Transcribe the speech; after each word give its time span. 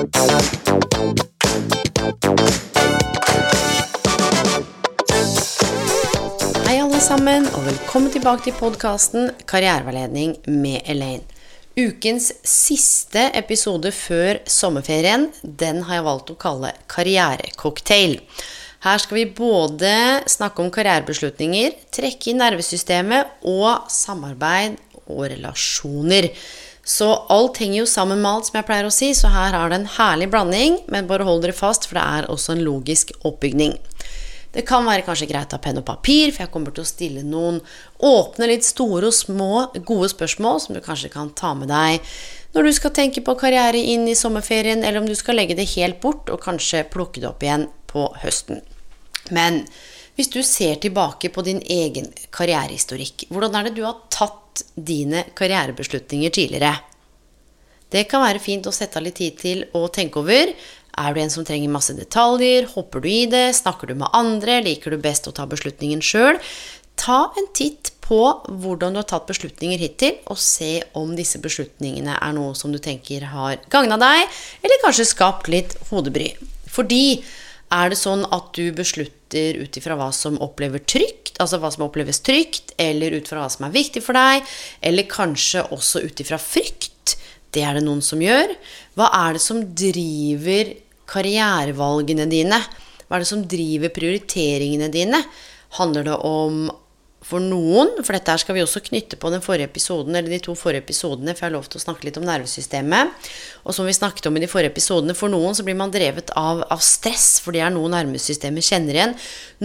Hei, 0.00 0.06
alle 6.80 7.00
sammen, 7.04 7.44
og 7.52 7.66
velkommen 7.66 8.08
tilbake 8.08 8.46
til 8.46 8.56
podkasten 8.56 9.28
Karriereveiledning 9.44 10.38
med 10.48 10.88
Elaine. 10.88 11.20
Ukens 11.76 12.30
siste 12.48 13.26
episode 13.36 13.92
før 13.92 14.40
sommerferien, 14.48 15.28
den 15.44 15.82
har 15.84 16.00
jeg 16.00 16.06
valgt 16.08 16.32
å 16.32 16.38
kalle 16.46 16.72
Karrierecocktail. 16.88 18.16
Her 18.80 19.04
skal 19.04 19.20
vi 19.20 19.26
både 19.36 19.92
snakke 20.32 20.64
om 20.64 20.72
karrierebeslutninger, 20.72 21.76
trekke 21.92 22.32
inn 22.32 22.40
nervesystemet 22.40 23.44
og 23.44 23.92
samarbeid 23.92 24.80
og 25.10 25.26
relasjoner. 25.34 26.32
Så 26.86 27.10
alt 27.28 27.60
henger 27.60 27.82
jo 27.82 27.88
sammen 27.90 28.22
med 28.22 28.30
alt, 28.30 28.48
som 28.48 28.56
jeg 28.58 28.66
pleier 28.68 28.88
å 28.88 28.94
si, 28.94 29.12
så 29.14 29.30
her 29.32 29.54
er 29.56 29.70
det 29.70 29.80
en 29.80 29.92
herlig 29.98 30.30
blanding, 30.32 30.80
men 30.90 31.08
bare 31.10 31.26
hold 31.28 31.44
dere 31.44 31.56
fast, 31.56 31.86
for 31.86 32.00
det 32.00 32.06
er 32.06 32.30
også 32.32 32.56
en 32.56 32.64
logisk 32.64 33.12
oppbygning. 33.20 33.76
Det 34.50 34.64
kan 34.66 34.82
være 34.88 35.04
kanskje 35.06 35.28
greit 35.30 35.52
å 35.52 35.60
ha 35.60 35.62
penn 35.62 35.78
og 35.78 35.86
papir, 35.86 36.32
for 36.32 36.42
jeg 36.42 36.50
kommer 36.50 36.74
til 36.74 36.82
å 36.82 36.88
stille 36.88 37.22
noen 37.22 37.60
åpne, 38.02 38.48
litt 38.50 38.66
store 38.66 39.12
og 39.12 39.14
små, 39.14 39.52
gode 39.86 40.10
spørsmål 40.10 40.58
som 40.64 40.74
du 40.74 40.82
kanskje 40.82 41.12
kan 41.12 41.30
ta 41.38 41.54
med 41.54 41.70
deg 41.70 42.02
når 42.50 42.66
du 42.66 42.72
skal 42.74 42.90
tenke 42.90 43.22
på 43.22 43.36
karriere 43.38 43.78
inn 43.78 44.08
i 44.10 44.16
sommerferien, 44.18 44.82
eller 44.82 44.98
om 44.98 45.06
du 45.06 45.14
skal 45.14 45.38
legge 45.38 45.54
det 45.54 45.68
helt 45.76 46.00
bort 46.02 46.32
og 46.34 46.42
kanskje 46.42 46.82
plukke 46.90 47.22
det 47.22 47.28
opp 47.28 47.44
igjen 47.46 47.68
på 47.90 48.08
høsten. 48.24 48.58
Men 49.30 49.62
hvis 50.18 50.32
du 50.34 50.40
ser 50.42 50.80
tilbake 50.82 51.30
på 51.30 51.44
din 51.46 51.62
egen 51.62 52.10
karrierehistorikk, 52.34 53.28
hvordan 53.30 53.54
er 53.54 53.68
det 53.68 53.76
du 53.78 53.84
har 53.86 54.02
tatt 54.10 54.49
dine 54.74 55.24
karrierebeslutninger 55.38 56.32
tidligere? 56.34 56.74
Det 57.90 58.04
kan 58.10 58.22
være 58.22 58.42
fint 58.42 58.68
å 58.70 58.74
sette 58.74 59.00
av 59.00 59.06
litt 59.06 59.18
tid 59.18 59.38
til 59.40 59.64
å 59.74 59.88
tenke 59.90 60.20
over. 60.22 60.52
Er 61.00 61.14
du 61.14 61.20
en 61.22 61.32
som 61.32 61.46
trenger 61.46 61.72
masse 61.72 61.94
detaljer? 61.96 62.68
Hopper 62.74 63.02
du 63.02 63.08
i 63.10 63.24
det? 63.30 63.48
Snakker 63.58 63.90
du 63.90 63.96
med 63.98 64.12
andre? 64.16 64.60
Liker 64.66 64.94
du 64.94 65.00
best 65.02 65.26
å 65.26 65.34
ta 65.34 65.46
beslutningen 65.50 66.02
sjøl? 66.04 66.38
Ta 67.00 67.30
en 67.38 67.48
titt 67.56 67.92
på 68.04 68.20
hvordan 68.46 68.94
du 68.94 69.00
har 69.00 69.08
tatt 69.08 69.28
beslutninger 69.30 69.78
hittil, 69.80 70.16
og 70.26 70.38
se 70.42 70.80
om 70.98 71.12
disse 71.18 71.38
beslutningene 71.42 72.16
er 72.18 72.32
noe 72.34 72.56
som 72.58 72.74
du 72.74 72.80
tenker 72.82 73.28
har 73.32 73.60
gagna 73.70 73.98
deg, 74.00 74.26
eller 74.64 74.82
kanskje 74.82 75.06
skapt 75.12 75.50
litt 75.52 75.76
hodebry. 75.92 76.32
Fordi 76.70 77.22
er 77.70 77.92
det 77.92 77.98
sånn 78.00 78.24
at 78.34 78.50
du 78.56 78.72
beslutter 78.74 79.60
ut 79.60 79.76
ifra 79.78 79.96
hva 79.98 80.10
som 80.14 80.38
opplever 80.42 80.82
trygt, 80.82 81.36
altså 81.42 81.60
hva 81.62 81.70
som 81.70 81.86
oppleves 81.86 82.18
trygt, 82.26 82.74
eller 82.82 83.14
ut 83.14 83.30
fra 83.30 83.44
hva 83.44 83.50
som 83.52 83.68
er 83.68 83.74
viktig 83.76 84.02
for 84.02 84.18
deg, 84.18 84.46
eller 84.82 85.10
kanskje 85.10 85.68
også 85.70 86.02
ut 86.02 86.22
ifra 86.24 86.38
frykt? 86.42 87.16
Det 87.54 87.62
er 87.66 87.78
det 87.78 87.84
noen 87.86 88.02
som 88.02 88.22
gjør. 88.22 88.52
Hva 88.98 89.10
er 89.22 89.38
det 89.38 89.42
som 89.42 89.62
driver 89.62 90.74
karrierevalgene 91.10 92.26
dine? 92.30 92.60
Hva 93.06 93.18
er 93.18 93.24
det 93.24 93.30
som 93.30 93.46
driver 93.50 93.94
prioriteringene 93.94 94.90
dine? 94.94 95.22
Handler 95.78 96.06
det 96.06 96.18
om 96.26 96.68
for 97.20 97.42
noen, 97.44 97.90
for 98.00 98.16
dette 98.16 98.32
her 98.32 98.40
skal 98.40 98.56
vi 98.56 98.62
også 98.64 98.80
knytte 98.86 99.18
på 99.20 99.28
den 99.32 99.42
forrige 99.44 99.68
episoden, 99.68 100.14
eller 100.16 100.32
de 100.32 100.38
to 100.40 100.54
forrige 100.56 100.80
episodene, 100.86 101.34
for 101.36 101.44
jeg 101.44 101.50
har 101.50 101.56
lov 101.58 101.66
til 101.68 101.76
å 101.76 101.82
snakke 101.82 102.06
litt 102.08 102.16
om 102.16 102.24
nervesystemet. 102.24 103.28
Og 103.68 103.76
som 103.76 103.84
vi 103.84 103.92
snakket 103.92 104.30
om 104.30 104.38
i 104.38 104.42
de 104.42 104.48
forrige 104.48 104.72
episodene, 104.72 105.12
for 105.16 105.32
noen 105.32 105.52
så 105.56 105.66
blir 105.66 105.76
man 105.76 105.92
drevet 105.92 106.32
av, 106.40 106.62
av 106.72 106.80
stress, 106.80 107.26
for 107.44 107.52
det 107.52 107.60
er 107.66 107.74
noe 107.74 107.92
nervesystemet 107.92 108.64
kjenner 108.64 108.96
igjen. 108.96 109.14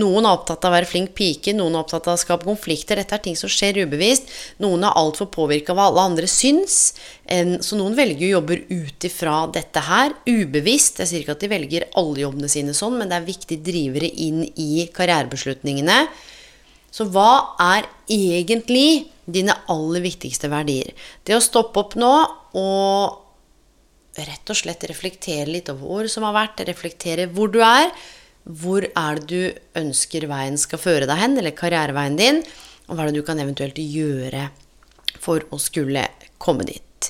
Noen 0.03 0.27
er 0.27 0.35
opptatt 0.35 0.67
av 0.67 0.73
å 0.73 0.75
være 0.75 0.91
flink 0.91 1.15
pike, 1.15 1.55
noen 1.55 1.79
er 1.79 1.85
opptatt 1.85 2.11
av 2.11 2.19
å 2.19 2.23
skape 2.25 2.49
konflikter. 2.49 2.99
Dette 2.99 3.15
er 3.15 3.23
ting 3.23 3.39
som 3.39 3.51
skjer 3.51 3.79
ubevisst. 3.85 4.29
Noen 4.59 4.83
er 4.83 4.99
altfor 4.99 5.31
påvirka 5.31 5.71
av 5.71 5.79
hva 5.79 5.87
alle 5.93 6.05
andre 6.11 6.29
syns. 6.29 6.79
Så 7.25 7.79
noen 7.79 7.95
velger 7.97 8.27
å 8.27 8.33
jobbe 8.35 8.61
ut 8.67 9.07
ifra 9.07 9.39
dette 9.55 9.87
her, 9.87 10.11
ubevisst. 10.27 10.99
Jeg 10.99 11.13
sier 11.13 11.23
ikke 11.23 11.39
at 11.39 11.47
de 11.47 11.53
velger 11.55 11.89
alle 11.95 12.27
jobbene 12.27 12.51
sine 12.51 12.75
sånn, 12.75 12.99
men 12.99 13.09
det 13.09 13.21
er 13.21 13.29
viktige 13.31 13.63
drivere 13.63 14.11
inn 14.11 14.43
i 14.59 14.89
karrierebeslutningene. 14.93 16.03
Så 16.95 17.09
hva 17.11 17.57
er 17.59 17.89
egentlig 18.07 19.11
dine 19.27 19.55
aller 19.71 20.03
viktigste 20.05 20.47
verdier? 20.51 20.93
Det 21.27 21.35
å 21.35 21.43
stoppe 21.43 21.81
opp 21.81 21.95
nå 21.99 22.13
og 22.55 24.15
rett 24.15 24.51
og 24.51 24.55
slett 24.55 24.85
reflektere 24.87 25.49
litt 25.49 25.71
over 25.73 25.97
året 25.97 26.13
som 26.13 26.23
har 26.23 26.35
vært, 26.37 26.63
reflektere 26.69 27.27
hvor 27.35 27.51
du 27.51 27.59
er, 27.65 27.89
hvor 28.45 28.85
er 28.85 29.19
det 29.19 29.25
du 29.27 29.81
ønsker 29.81 30.29
veien 30.31 30.55
skal 30.61 30.79
føre 30.79 31.09
deg 31.09 31.19
hen, 31.19 31.35
eller 31.41 31.57
karriereveien 31.57 32.15
din, 32.19 32.43
og 32.87 32.95
hva 32.95 33.03
er 33.03 33.11
det 33.11 33.19
du 33.19 33.27
kan 33.27 33.41
eventuelt 33.43 33.81
gjøre 33.81 34.47
for 35.19 35.43
å 35.51 35.59
skulle 35.59 36.05
komme 36.39 36.67
dit. 36.69 37.09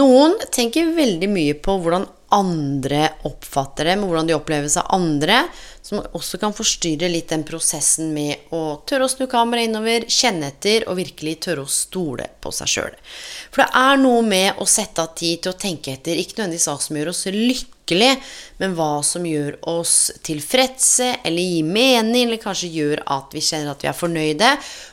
Noen 0.00 0.36
tenker 0.54 0.94
veldig 0.96 1.28
mye 1.30 1.54
på 1.62 1.76
hvordan 1.82 2.08
andre 2.34 3.08
oppfatter 3.28 3.90
dem, 3.90 4.00
med 4.02 4.10
hvordan 4.10 4.28
de 4.30 4.36
oppleves 4.36 4.76
av 4.80 4.90
andre, 4.94 5.42
som 5.82 6.00
også 6.00 6.38
kan 6.42 6.54
forstyrre 6.54 7.08
litt 7.10 7.32
den 7.32 7.42
prosessen 7.48 8.12
med 8.14 8.52
å 8.54 8.80
tørre 8.86 9.08
å 9.08 9.12
snu 9.12 9.26
kameraet 9.30 9.70
innover, 9.70 10.06
kjenne 10.06 10.52
etter 10.52 10.86
og 10.88 11.00
virkelig 11.00 11.38
tørre 11.46 11.66
å 11.66 11.72
stole 11.72 12.28
på 12.40 12.52
seg 12.54 12.72
sjøl. 12.74 12.96
For 13.50 13.64
det 13.64 13.68
er 13.82 14.00
noe 14.02 14.22
med 14.26 14.62
å 14.62 14.68
sette 14.68 15.02
av 15.02 15.14
tid 15.18 15.42
til 15.42 15.54
å 15.54 15.60
tenke 15.60 15.96
etter, 15.96 16.18
ikke 16.20 16.38
nødvendigvis 16.38 16.70
hva 16.70 16.78
som 16.80 17.00
gjør 17.00 17.12
oss 17.14 17.26
lykkelig, 17.90 18.22
men 18.58 18.74
hva 18.76 19.02
som 19.02 19.24
gjør 19.26 19.58
oss 19.68 20.10
tilfredse, 20.22 21.16
eller 21.24 21.42
gir 21.42 21.64
mening, 21.64 22.28
eller 22.28 22.40
kanskje 22.40 22.70
gjør 22.70 23.02
at 23.06 23.32
vi 23.34 23.40
kjenner 23.40 23.72
at 23.72 23.82
vi 23.82 23.88
er 23.88 23.96
fornøyde, 23.96 24.50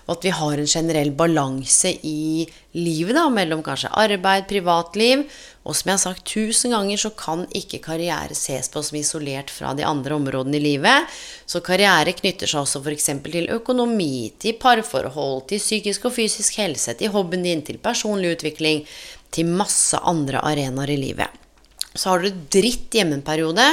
og 0.08 0.16
at 0.16 0.24
vi 0.24 0.32
har 0.32 0.58
en 0.58 0.72
generell 0.72 1.12
balanse 1.12 1.92
i 2.04 2.48
livet, 2.78 3.16
da, 3.16 3.28
mellom 3.30 3.64
kanskje 3.64 3.92
arbeid, 3.92 4.48
privatliv, 4.48 5.26
og 5.68 5.76
som 5.76 5.90
jeg 5.90 5.98
har 5.98 6.00
sagt 6.00 6.30
tusen 6.32 6.72
ganger, 6.72 6.96
så 6.96 7.10
kan 7.12 7.42
ikke 7.52 7.82
karriere 7.84 8.36
ses 8.38 8.70
på 8.72 8.80
som 8.80 8.96
isolert 8.96 9.52
fra 9.52 9.74
de 9.76 9.84
andre 9.84 10.16
områdene 10.16 10.56
i 10.56 10.64
livet. 10.64 11.18
Så 11.44 11.60
karriere 11.60 12.14
knytter 12.16 12.48
seg 12.48 12.62
også 12.62 12.80
f.eks. 12.80 13.10
til 13.26 13.50
økonomi, 13.52 14.32
til 14.40 14.56
parforhold, 14.62 15.50
til 15.50 15.60
psykisk 15.60 16.08
og 16.08 16.16
fysisk 16.16 16.62
helse, 16.62 16.96
til 16.96 17.12
hobbyen 17.12 17.44
din, 17.44 17.66
til 17.68 17.82
personlig 17.84 18.38
utvikling, 18.38 18.86
til 19.28 19.52
masse 19.60 20.00
andre 20.08 20.40
arenaer 20.40 20.96
i 20.96 20.98
livet. 21.02 21.47
Så 21.98 22.14
har 22.14 22.24
du 22.24 22.30
dritt 22.54 22.94
hjemme 22.96 23.18
en 23.18 23.26
periode, 23.26 23.66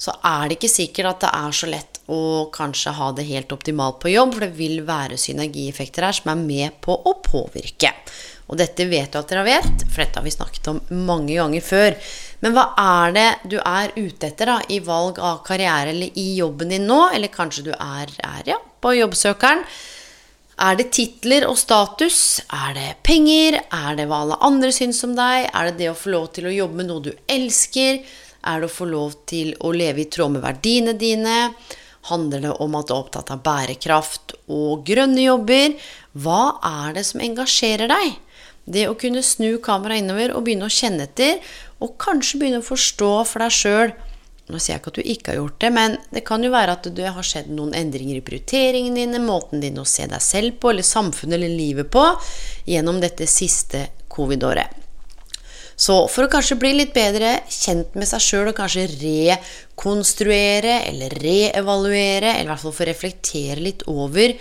så 0.00 0.14
er 0.24 0.48
det 0.48 0.58
ikke 0.58 0.72
sikkert 0.72 1.10
at 1.10 1.24
det 1.26 1.30
er 1.36 1.56
så 1.56 1.68
lett 1.70 2.00
å 2.10 2.48
kanskje 2.52 2.94
ha 2.96 3.10
det 3.14 3.28
helt 3.28 3.52
optimalt 3.54 4.00
på 4.02 4.10
jobb, 4.14 4.34
for 4.34 4.46
det 4.46 4.56
vil 4.58 4.80
være 4.86 5.18
synergieffekter 5.20 6.08
her 6.08 6.16
som 6.16 6.32
er 6.32 6.40
med 6.42 6.80
på 6.82 6.96
å 6.96 7.14
påvirke. 7.22 7.92
Og 8.50 8.58
dette 8.58 8.88
vet 8.90 9.12
du 9.12 9.20
at 9.20 9.30
dere 9.30 9.46
vet, 9.46 9.84
for 9.86 10.02
dette 10.02 10.18
har 10.18 10.26
vi 10.26 10.34
snakket 10.34 10.72
om 10.72 10.80
mange 11.06 11.36
ganger 11.36 11.62
før. 11.62 11.94
Men 12.42 12.56
hva 12.56 12.64
er 12.82 13.14
det 13.14 13.28
du 13.52 13.58
er 13.60 13.92
ute 13.94 14.32
etter 14.32 14.50
da, 14.50 14.56
i 14.66 14.80
valg 14.82 15.20
av 15.22 15.44
karriere 15.46 15.92
eller 15.92 16.18
i 16.18 16.26
jobben 16.40 16.72
din 16.74 16.88
nå? 16.88 17.04
Eller 17.14 17.30
kanskje 17.30 17.68
du 17.68 17.72
er, 17.76 18.10
er 18.26 18.50
ja, 18.50 18.58
på 18.82 18.96
jobbsøkeren? 18.96 19.62
Er 20.60 20.76
det 20.76 20.90
titler 20.92 21.46
og 21.48 21.56
status? 21.56 22.42
Er 22.52 22.74
det 22.76 22.88
penger? 23.06 23.56
Er 23.72 23.94
det 23.96 24.04
hva 24.10 24.18
alle 24.26 24.36
andre 24.44 24.68
syns 24.76 24.98
om 25.06 25.14
deg? 25.16 25.46
Er 25.56 25.70
det 25.70 25.78
det 25.78 25.86
å 25.88 25.96
få 25.96 26.12
lov 26.12 26.26
til 26.36 26.50
å 26.50 26.52
jobbe 26.52 26.76
med 26.82 26.90
noe 26.90 27.04
du 27.06 27.14
elsker? 27.32 28.02
Er 28.44 28.60
det 28.60 28.68
å 28.68 28.74
få 28.74 28.88
lov 28.90 29.14
til 29.30 29.54
å 29.64 29.72
leve 29.72 30.04
i 30.04 30.10
tråd 30.12 30.34
med 30.34 30.44
verdiene 30.44 30.92
dine? 31.00 31.54
Handler 32.10 32.44
det 32.44 32.52
om 32.60 32.76
at 32.76 32.90
du 32.90 32.92
er 32.92 33.00
opptatt 33.00 33.32
av 33.32 33.40
bærekraft 33.46 34.36
og 34.52 34.84
grønne 34.84 35.24
jobber? 35.24 35.78
Hva 36.12 36.42
er 36.60 36.98
det 36.98 37.06
som 37.08 37.24
engasjerer 37.24 37.88
deg? 37.88 38.20
Det 38.68 38.84
å 38.90 38.98
kunne 39.00 39.24
snu 39.24 39.54
kameraet 39.64 40.04
innover 40.04 40.36
og 40.36 40.44
begynne 40.44 40.68
å 40.68 40.76
kjenne 40.76 41.08
etter, 41.08 41.40
og 41.80 41.96
kanskje 42.00 42.42
begynne 42.42 42.60
å 42.60 42.68
forstå 42.68 43.12
for 43.32 43.46
deg 43.46 43.56
sjøl 43.56 43.96
Nå 44.50 44.58
sier 44.58 44.74
jeg 44.74 44.82
ikke 44.82 44.92
at 44.92 44.98
du 44.98 45.12
ikke 45.14 45.32
har 45.32 45.38
gjort 45.38 45.60
det, 45.62 45.70
men 45.76 45.96
det 46.10 46.24
kan 46.26 46.42
jo 46.42 46.50
være 46.52 46.74
at 46.76 46.90
det 46.96 47.14
har 47.14 47.26
skjedd 47.26 47.50
noen 47.54 47.76
endringer 47.78 48.18
i 48.18 48.24
prioriteringene 48.26 49.04
dine, 49.04 49.22
måten 49.22 49.62
din 49.62 49.78
å 49.78 49.86
se 49.86 50.08
deg 50.10 50.22
selv 50.24 50.58
på, 50.60 50.72
eller 50.72 50.86
samfunnet 50.86 51.38
eller 51.38 51.54
livet 51.54 51.90
på, 51.92 52.04
gjennom 52.68 53.00
dette 53.02 53.28
siste 53.30 53.86
covid-året. 54.10 54.76
Så 55.80 55.94
for 56.12 56.26
å 56.26 56.28
kanskje 56.28 56.58
bli 56.60 56.74
litt 56.76 56.90
bedre 56.92 57.38
kjent 57.48 57.94
med 57.96 58.08
seg 58.10 58.20
sjøl 58.20 58.50
og 58.50 58.58
kanskje 58.58 58.82
rekonstruere 59.00 60.82
eller 60.90 61.14
reevaluere, 61.22 62.34
eller 62.34 62.44
i 62.44 62.50
hvert 62.50 62.64
fall 62.66 62.76
få 62.76 62.88
reflektere 62.90 63.64
litt 63.64 63.86
over 63.88 64.34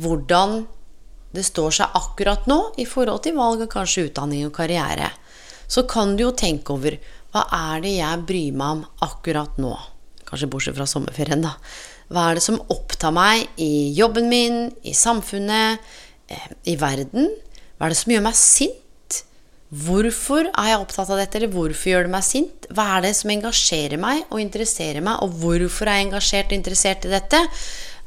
hvordan 0.00 0.64
det 1.30 1.44
står 1.46 1.76
seg 1.78 1.94
akkurat 1.94 2.48
nå 2.50 2.58
i 2.82 2.88
forhold 2.90 3.22
til 3.22 3.38
valg 3.38 3.62
av 3.62 3.70
kanskje 3.70 4.08
utdanning 4.08 4.48
og 4.48 4.54
karriere, 4.56 5.12
så 5.70 5.84
kan 5.86 6.16
du 6.18 6.24
jo 6.24 6.34
tenke 6.34 6.74
over 6.74 6.96
hva 7.30 7.46
er 7.54 7.84
det 7.84 7.94
jeg 7.94 8.26
bryr 8.26 8.58
meg 8.58 8.76
om 8.76 8.84
akkurat 9.06 9.58
nå? 9.62 9.72
Kanskje 10.26 10.50
bortsett 10.50 10.76
fra 10.78 10.86
sommerferien, 10.90 11.42
da. 11.44 11.54
Hva 12.10 12.28
er 12.30 12.38
det 12.38 12.42
som 12.42 12.58
opptar 12.72 13.14
meg 13.14 13.46
i 13.62 13.90
jobben 13.94 14.26
min, 14.30 14.64
i 14.82 14.94
samfunnet, 14.94 15.78
eh, 16.28 16.48
i 16.72 16.74
verden? 16.78 17.30
Hva 17.78 17.86
er 17.86 17.94
det 17.94 18.00
som 18.00 18.12
gjør 18.12 18.26
meg 18.26 18.38
sint? 18.38 19.20
Hvorfor 19.70 20.48
er 20.50 20.72
jeg 20.72 20.82
opptatt 20.82 21.12
av 21.14 21.20
dette, 21.22 21.38
eller 21.38 21.52
hvorfor 21.54 21.92
gjør 21.92 22.08
det 22.08 22.14
meg 22.16 22.26
sint? 22.26 22.66
Hva 22.74 22.88
er 22.96 23.06
det 23.06 23.14
som 23.14 23.30
engasjerer 23.30 24.02
meg 24.02 24.24
og 24.26 24.42
interesserer 24.42 25.04
meg, 25.06 25.22
og 25.22 25.38
hvorfor 25.38 25.86
er 25.86 26.00
jeg 26.00 26.08
engasjert 26.08 26.50
og 26.50 26.58
interessert 26.58 27.06
i 27.06 27.14
dette? 27.14 27.44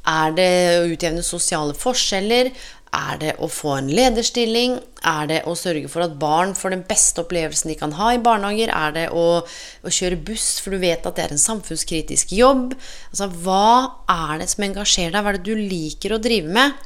Er 0.03 0.35
det 0.35 0.51
å 0.81 0.89
utjevne 0.91 1.23
sosiale 1.23 1.75
forskjeller? 1.79 2.51
Er 2.93 3.17
det 3.17 3.31
å 3.41 3.47
få 3.49 3.77
en 3.79 3.87
lederstilling? 3.89 4.75
Er 5.09 5.29
det 5.29 5.39
å 5.49 5.55
sørge 5.57 5.89
for 5.89 6.05
at 6.05 6.19
barn 6.21 6.53
får 6.57 6.75
den 6.75 6.83
beste 6.85 7.23
opplevelsen 7.23 7.71
de 7.71 7.77
kan 7.79 7.95
ha 7.97 8.11
i 8.13 8.21
barnehager? 8.21 8.69
Er 8.69 8.93
det 8.93 9.07
å, 9.17 9.25
å 9.41 9.93
kjøre 9.97 10.21
buss, 10.27 10.59
for 10.61 10.75
du 10.75 10.83
vet 10.83 11.07
at 11.09 11.17
det 11.17 11.25
er 11.25 11.33
en 11.33 11.41
samfunnskritisk 11.41 12.35
jobb? 12.37 12.75
Altså, 13.09 13.31
hva 13.41 14.05
er 14.13 14.43
det 14.43 14.51
som 14.53 14.67
engasjerer 14.67 15.15
deg? 15.15 15.25
Hva 15.25 15.33
er 15.33 15.41
det 15.41 15.49
du 15.49 15.65
liker 15.73 16.13
å 16.13 16.21
drive 16.21 16.53
med? 16.53 16.77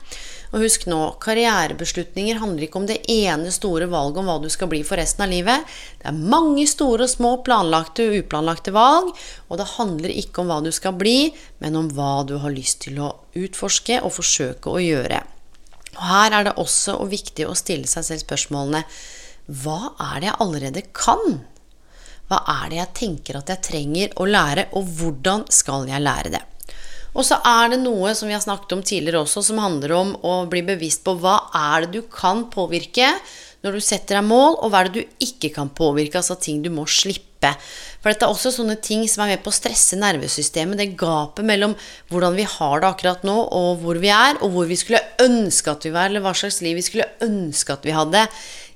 Og 0.56 0.64
husk 0.64 0.86
nå, 0.88 1.02
karrierebeslutninger 1.20 2.40
handler 2.40 2.70
ikke 2.70 2.80
om 2.80 2.88
det 2.88 3.02
ene 3.12 3.52
store 3.52 3.90
valget 3.92 4.22
om 4.22 4.30
hva 4.32 4.38
du 4.40 4.48
skal 4.54 4.72
bli 4.72 4.80
for 4.88 5.00
resten 5.00 5.26
av 5.26 5.34
livet. 5.34 5.68
Det 6.00 6.08
er 6.08 6.26
mange 6.36 6.64
store 6.72 7.04
og 7.04 7.12
små 7.12 7.34
planlagte 7.44 8.08
og 8.08 8.22
uplanlagte 8.22 8.72
valg, 8.76 9.12
og 9.52 9.60
det 9.60 9.74
handler 9.76 10.20
ikke 10.24 10.46
om 10.46 10.54
hva 10.54 10.62
du 10.64 10.72
skal 10.72 10.96
bli, 10.96 11.34
men 11.60 11.76
om 11.76 11.92
hva 11.92 12.22
du 12.30 12.38
har 12.40 12.56
lyst 12.56 12.86
til 12.88 13.04
å 13.04 13.16
utforske 13.36 14.00
og 14.00 14.16
forsøke 14.22 14.72
å 14.72 14.80
gjøre. 14.80 15.26
Og 15.98 16.04
her 16.06 16.36
er 16.38 16.48
det 16.48 16.58
også 16.62 17.00
viktig 17.10 17.48
å 17.48 17.58
stille 17.58 17.90
seg 17.90 18.06
selv 18.06 18.26
spørsmålene 18.26 18.84
Hva 19.64 19.94
er 20.12 20.20
det 20.22 20.30
jeg 20.30 20.42
allerede 20.46 20.84
kan? 20.94 21.40
Hva 22.28 22.44
er 22.58 22.70
det 22.70 22.80
jeg 22.82 22.94
tenker 23.02 23.40
at 23.40 23.50
jeg 23.54 23.66
trenger 23.70 24.14
å 24.20 24.28
lære, 24.28 24.68
og 24.76 24.90
hvordan 25.00 25.46
skal 25.54 25.88
jeg 25.88 26.04
lære 26.04 26.34
det? 26.36 26.44
Og 27.18 27.26
så 27.26 27.40
er 27.50 27.72
det 27.72 27.80
noe 27.82 28.12
som 28.14 28.30
vi 28.30 28.36
har 28.36 28.44
snakket 28.44 28.76
om 28.76 28.84
tidligere 28.86 29.24
også, 29.24 29.42
som 29.48 29.62
handler 29.64 29.94
om 29.98 30.12
å 30.28 30.34
bli 30.52 30.62
bevisst 30.68 31.02
på 31.08 31.16
hva 31.18 31.38
er 31.56 31.86
det 31.88 31.96
du 31.96 32.10
kan 32.14 32.46
påvirke 32.54 33.10
når 33.66 33.78
du 33.78 33.84
setter 33.84 34.20
deg 34.20 34.28
mål, 34.28 34.60
og 34.62 34.72
hva 34.72 34.84
er 34.84 34.92
det 34.92 35.02
du 35.02 35.24
ikke 35.26 35.54
kan 35.56 35.72
påvirke, 35.74 36.20
altså 36.20 36.38
ting 36.40 36.62
du 36.64 36.70
må 36.74 36.86
slippe. 36.90 37.54
For 38.02 38.10
dette 38.10 38.26
er 38.26 38.34
også 38.34 38.52
sånne 38.54 38.78
ting 38.82 39.04
som 39.10 39.24
er 39.24 39.36
med 39.36 39.44
på 39.46 39.52
å 39.52 39.56
stresse 39.56 39.98
nervesystemet. 40.00 40.80
Det 40.80 40.98
gapet 41.00 41.46
mellom 41.46 41.76
hvordan 42.12 42.38
vi 42.38 42.46
har 42.50 42.82
det 42.82 42.90
akkurat 42.90 43.26
nå, 43.28 43.36
og 43.54 43.84
hvor 43.84 44.00
vi 44.02 44.12
er, 44.14 44.40
og 44.42 44.54
hvor 44.54 44.70
vi 44.70 44.78
skulle 44.80 45.04
ønske 45.24 45.74
at 45.74 45.86
vi 45.86 45.94
var, 45.94 46.10
eller 46.10 46.26
hva 46.26 46.34
slags 46.38 46.62
liv 46.66 46.78
vi 46.80 46.86
skulle 46.86 47.10
ønske 47.26 47.78
at 47.78 47.86
vi 47.86 47.98
hadde. 47.98 48.24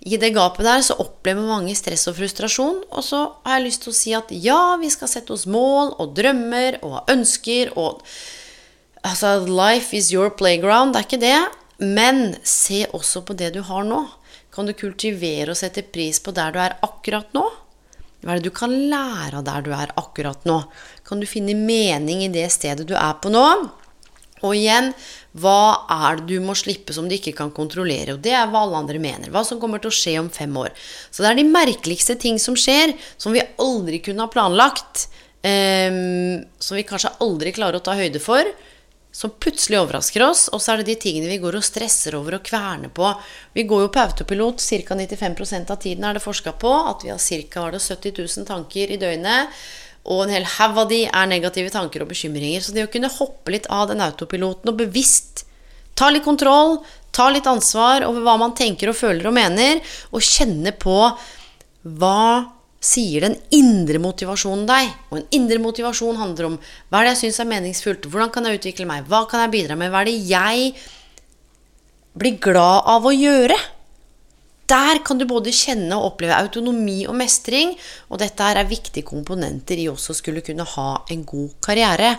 I 0.01 0.17
det 0.17 0.33
gapet 0.33 0.65
der 0.65 0.81
så 0.85 0.97
opplever 1.01 1.45
mange 1.45 1.75
stress 1.77 2.07
og 2.09 2.17
frustrasjon. 2.17 2.83
Og 2.89 3.05
så 3.05 3.23
har 3.45 3.59
jeg 3.59 3.67
lyst 3.67 3.85
til 3.85 3.93
å 3.93 3.97
si 3.97 4.13
at 4.17 4.33
ja, 4.33 4.61
vi 4.81 4.89
skal 4.93 5.09
sette 5.11 5.33
oss 5.35 5.45
mål 5.49 5.95
og 6.01 6.15
drømmer 6.17 6.81
og 6.85 7.01
ønsker 7.11 7.75
og 7.77 8.05
Altså, 9.01 9.39
life 9.49 9.97
is 9.97 10.11
your 10.13 10.29
playground. 10.29 10.93
Det 10.93 10.99
er 10.99 11.05
ikke 11.07 11.17
det. 11.23 11.39
Men 11.81 12.35
se 12.45 12.83
også 12.93 13.23
på 13.25 13.33
det 13.33 13.47
du 13.55 13.63
har 13.65 13.81
nå. 13.81 14.03
Kan 14.51 14.67
du 14.67 14.75
kultivere 14.75 15.53
og 15.53 15.59
sette 15.59 15.83
pris 15.87 16.19
på 16.23 16.33
der 16.35 16.51
du 16.51 16.59
er 16.59 16.79
akkurat 16.83 17.29
nå? 17.35 17.45
Hva 18.21 18.33
er 18.33 18.41
det 18.41 18.51
du 18.51 18.53
kan 18.53 18.73
lære 18.91 19.39
av 19.39 19.45
der 19.47 19.63
du 19.65 19.71
er 19.73 19.93
akkurat 19.97 20.43
nå? 20.45 20.59
Kan 21.07 21.21
du 21.21 21.29
finne 21.29 21.55
mening 21.57 22.25
i 22.25 22.33
det 22.33 22.49
stedet 22.53 22.85
du 22.89 22.93
er 22.97 23.15
på 23.23 23.31
nå? 23.33 23.45
Og 24.41 24.57
igjen, 24.57 24.89
hva 25.37 25.85
er 25.93 26.19
det 26.19 26.27
du 26.33 26.43
må 26.43 26.55
slippe 26.57 26.93
som 26.93 27.07
du 27.09 27.15
ikke 27.15 27.33
kan 27.37 27.53
kontrollere? 27.53 28.15
Og 28.15 28.23
det 28.25 28.33
er 28.35 28.49
hva 28.49 28.65
alle 28.65 28.79
andre 28.81 29.01
mener. 29.01 29.29
Hva 29.33 29.43
som 29.45 29.61
kommer 29.61 29.81
til 29.81 29.91
å 29.91 29.95
skje 29.95 30.15
om 30.21 30.29
fem 30.33 30.55
år. 30.57 30.73
Så 31.13 31.23
det 31.23 31.31
er 31.31 31.39
de 31.39 31.47
merkeligste 31.49 32.17
ting 32.19 32.41
som 32.41 32.57
skjer, 32.57 32.95
som 33.21 33.33
vi 33.37 33.45
aldri 33.61 34.01
kunne 34.03 34.25
ha 34.25 34.33
planlagt. 34.33 35.07
Um, 35.41 36.43
som 36.61 36.77
vi 36.77 36.85
kanskje 36.85 37.15
aldri 37.23 37.53
klarer 37.55 37.79
å 37.79 37.85
ta 37.85 37.95
høyde 37.97 38.19
for 38.21 38.45
som 39.11 39.33
plutselig 39.43 39.75
overrasker 39.81 40.23
oss, 40.23 40.45
og 40.55 40.61
så 40.63 40.73
er 40.73 40.81
det 40.81 40.93
de 40.93 40.97
tingene 41.03 41.29
vi 41.29 41.41
går 41.43 41.57
og 41.59 41.65
stresser 41.67 42.15
over 42.15 42.37
og 42.37 42.45
kverner 42.47 42.91
på. 42.95 43.09
Vi 43.53 43.65
går 43.67 43.85
jo 43.85 43.91
på 43.91 44.03
autopilot 44.05 44.63
ca. 44.63 44.95
95% 44.95 45.73
av 45.73 45.79
tiden, 45.83 46.07
er 46.07 46.15
det 46.15 46.23
forska 46.23 46.55
på. 46.61 46.71
At 46.93 47.03
vi 47.03 47.11
har 47.11 47.19
ca. 47.19 47.67
70 47.75 48.15
000 48.17 48.47
tanker 48.47 48.91
i 48.91 48.99
døgnet. 49.01 49.51
Og 50.07 50.23
en 50.23 50.33
hel 50.33 50.47
haug 50.55 50.79
av 50.81 50.89
de 50.89 51.03
er 51.05 51.29
negative 51.29 51.73
tanker 51.73 52.05
og 52.05 52.09
bekymringer. 52.13 52.63
Så 52.63 52.73
det 52.73 52.87
å 52.87 52.93
kunne 52.93 53.11
hoppe 53.11 53.53
litt 53.53 53.67
av 53.69 53.91
den 53.91 54.01
autopiloten 54.01 54.71
og 54.71 54.79
bevisst 54.79 55.43
ta 55.99 56.07
litt 56.09 56.25
kontroll, 56.25 56.79
ta 57.11 57.27
litt 57.29 57.45
ansvar 57.51 58.07
over 58.07 58.23
hva 58.25 58.37
man 58.39 58.55
tenker 58.57 58.89
og 58.89 58.97
føler 58.97 59.27
og 59.27 59.35
mener, 59.35 59.83
og 60.15 60.23
kjenne 60.23 60.71
på 60.79 60.97
hva 61.99 62.23
sier 62.81 63.27
den 63.27 63.35
indre 63.53 64.01
motivasjonen 64.01 64.65
deg. 64.69 64.89
Og 65.11 65.19
en 65.19 65.27
indre 65.37 65.59
motivasjon 65.61 66.17
handler 66.19 66.49
om 66.49 66.57
hva 66.89 67.01
er 67.01 67.09
det 67.09 67.13
jeg 67.13 67.21
syns 67.25 67.43
er 67.43 67.51
meningsfullt, 67.51 68.07
hvordan 68.09 68.33
kan 68.33 68.47
jeg 68.49 68.61
utvikle 68.61 68.89
meg, 68.89 69.05
hva 69.09 69.23
kan 69.29 69.45
jeg 69.45 69.53
bidra 69.53 69.77
med, 69.77 69.93
hva 69.93 70.01
er 70.01 70.09
det 70.09 70.17
jeg 70.31 70.73
blir 72.17 72.41
glad 72.41 72.89
av 72.91 73.05
å 73.05 73.13
gjøre? 73.15 73.57
Der 74.71 75.01
kan 75.03 75.19
du 75.19 75.25
både 75.27 75.51
kjenne 75.51 75.97
og 75.97 76.13
oppleve 76.13 76.37
autonomi 76.37 77.01
og 77.09 77.17
mestring, 77.19 77.73
og 78.07 78.21
dette 78.21 78.45
er 78.45 78.61
viktige 78.69 79.03
komponenter 79.03 79.75
i 79.81 79.89
også 79.91 80.15
skulle 80.15 80.43
kunne 80.45 80.63
ha 80.63 80.87
en 81.11 81.25
god 81.27 81.57
karriere. 81.65 82.13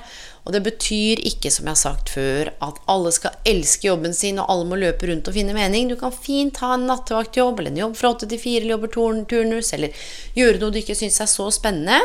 Og 0.44 0.52
det 0.52 0.60
betyr 0.66 1.22
ikke, 1.22 1.52
som 1.54 1.68
jeg 1.68 1.72
har 1.72 1.80
sagt 1.80 2.12
før, 2.12 2.50
at 2.66 2.80
alle 2.92 3.12
skal 3.14 3.38
elske 3.48 3.88
jobben 3.88 4.12
sin, 4.12 4.40
og 4.42 4.50
alle 4.52 4.68
må 4.68 4.76
løpe 4.80 5.08
rundt 5.08 5.30
og 5.30 5.36
finne 5.38 5.54
mening. 5.56 5.88
Du 5.88 5.96
kan 5.96 6.12
fint 6.12 6.60
ha 6.60 6.74
en 6.76 6.84
nattevaktjobb, 6.90 7.62
eller 7.62 7.72
en 7.72 7.84
jobb 7.86 7.96
fra 7.96 8.12
åtte 8.12 8.28
til 8.28 8.42
fire, 8.42 8.60
eller 8.60 8.76
jobber 8.76 8.92
turnus, 9.30 9.72
eller 9.72 10.04
gjøre 10.36 10.60
noe 10.60 10.74
du 10.74 10.82
ikke 10.82 10.98
syns 10.98 11.22
er 11.24 11.30
så 11.30 11.48
spennende. 11.54 12.02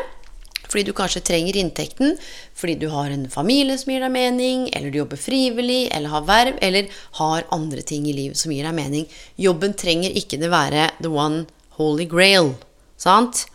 Fordi 0.68 0.84
du 0.88 0.94
kanskje 0.96 1.24
trenger 1.25 1.58
inntekten 1.60 2.18
fordi 2.58 2.75
du 2.81 2.88
har 2.92 3.12
en 3.14 3.28
familie 3.31 3.78
som 3.80 3.94
gir 3.94 4.04
deg 4.04 4.14
mening, 4.14 4.68
eller 4.75 4.92
du 4.92 5.00
jobber 5.00 5.19
frivillig, 5.22 5.88
eller 5.96 6.12
har 6.12 6.25
verv, 6.28 6.58
eller 6.62 6.90
har 7.19 7.46
andre 7.56 7.84
ting 7.86 8.08
i 8.10 8.16
livet 8.18 8.40
som 8.40 8.52
gir 8.52 8.68
deg 8.68 8.75
mening. 8.75 9.06
Jobben 9.40 9.78
trenger 9.78 10.16
ikke 10.18 10.40
det 10.42 10.52
være 10.52 10.90
the 11.00 11.12
one 11.12 11.46
holy 11.78 12.08
grail. 12.10 12.56
Sant? 12.98 13.46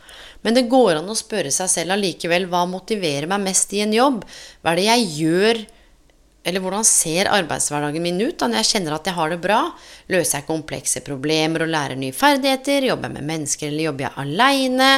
Men 0.43 0.57
det 0.57 0.69
går 0.71 0.99
an 0.99 1.11
å 1.11 1.19
spørre 1.19 1.53
seg 1.55 1.71
selv 1.71 1.97
allikevel 1.97 2.49
hva 2.51 2.65
motiverer 2.71 3.29
meg 3.31 3.45
mest 3.45 3.75
i 3.75 3.83
en 3.85 3.95
jobb? 3.95 4.25
Hva 4.63 4.73
er 4.73 4.81
det 4.81 4.89
jeg 4.89 5.09
gjør 5.21 5.63
eller 6.43 6.63
hvordan 6.63 6.87
ser 6.87 7.31
arbeidshverdagen 7.31 8.03
min 8.03 8.19
ut 8.19 8.35
da 8.41 8.49
når 8.51 8.63
jeg 8.63 8.71
kjenner 8.73 8.97
at 8.97 9.07
jeg 9.07 9.15
har 9.15 9.31
det 9.31 9.39
bra? 9.45 9.61
Løser 10.11 10.41
jeg 10.41 10.49
komplekse 10.49 11.03
problemer 11.07 11.63
og 11.63 11.71
lærer 11.71 11.99
nye 11.99 12.17
ferdigheter? 12.17 12.89
Jobber 12.89 13.11
jeg 13.13 13.17
med 13.21 13.29
mennesker, 13.31 13.69
eller 13.71 13.87
jobber 13.87 14.09
jeg 14.09 14.17
aleine? 14.25 14.91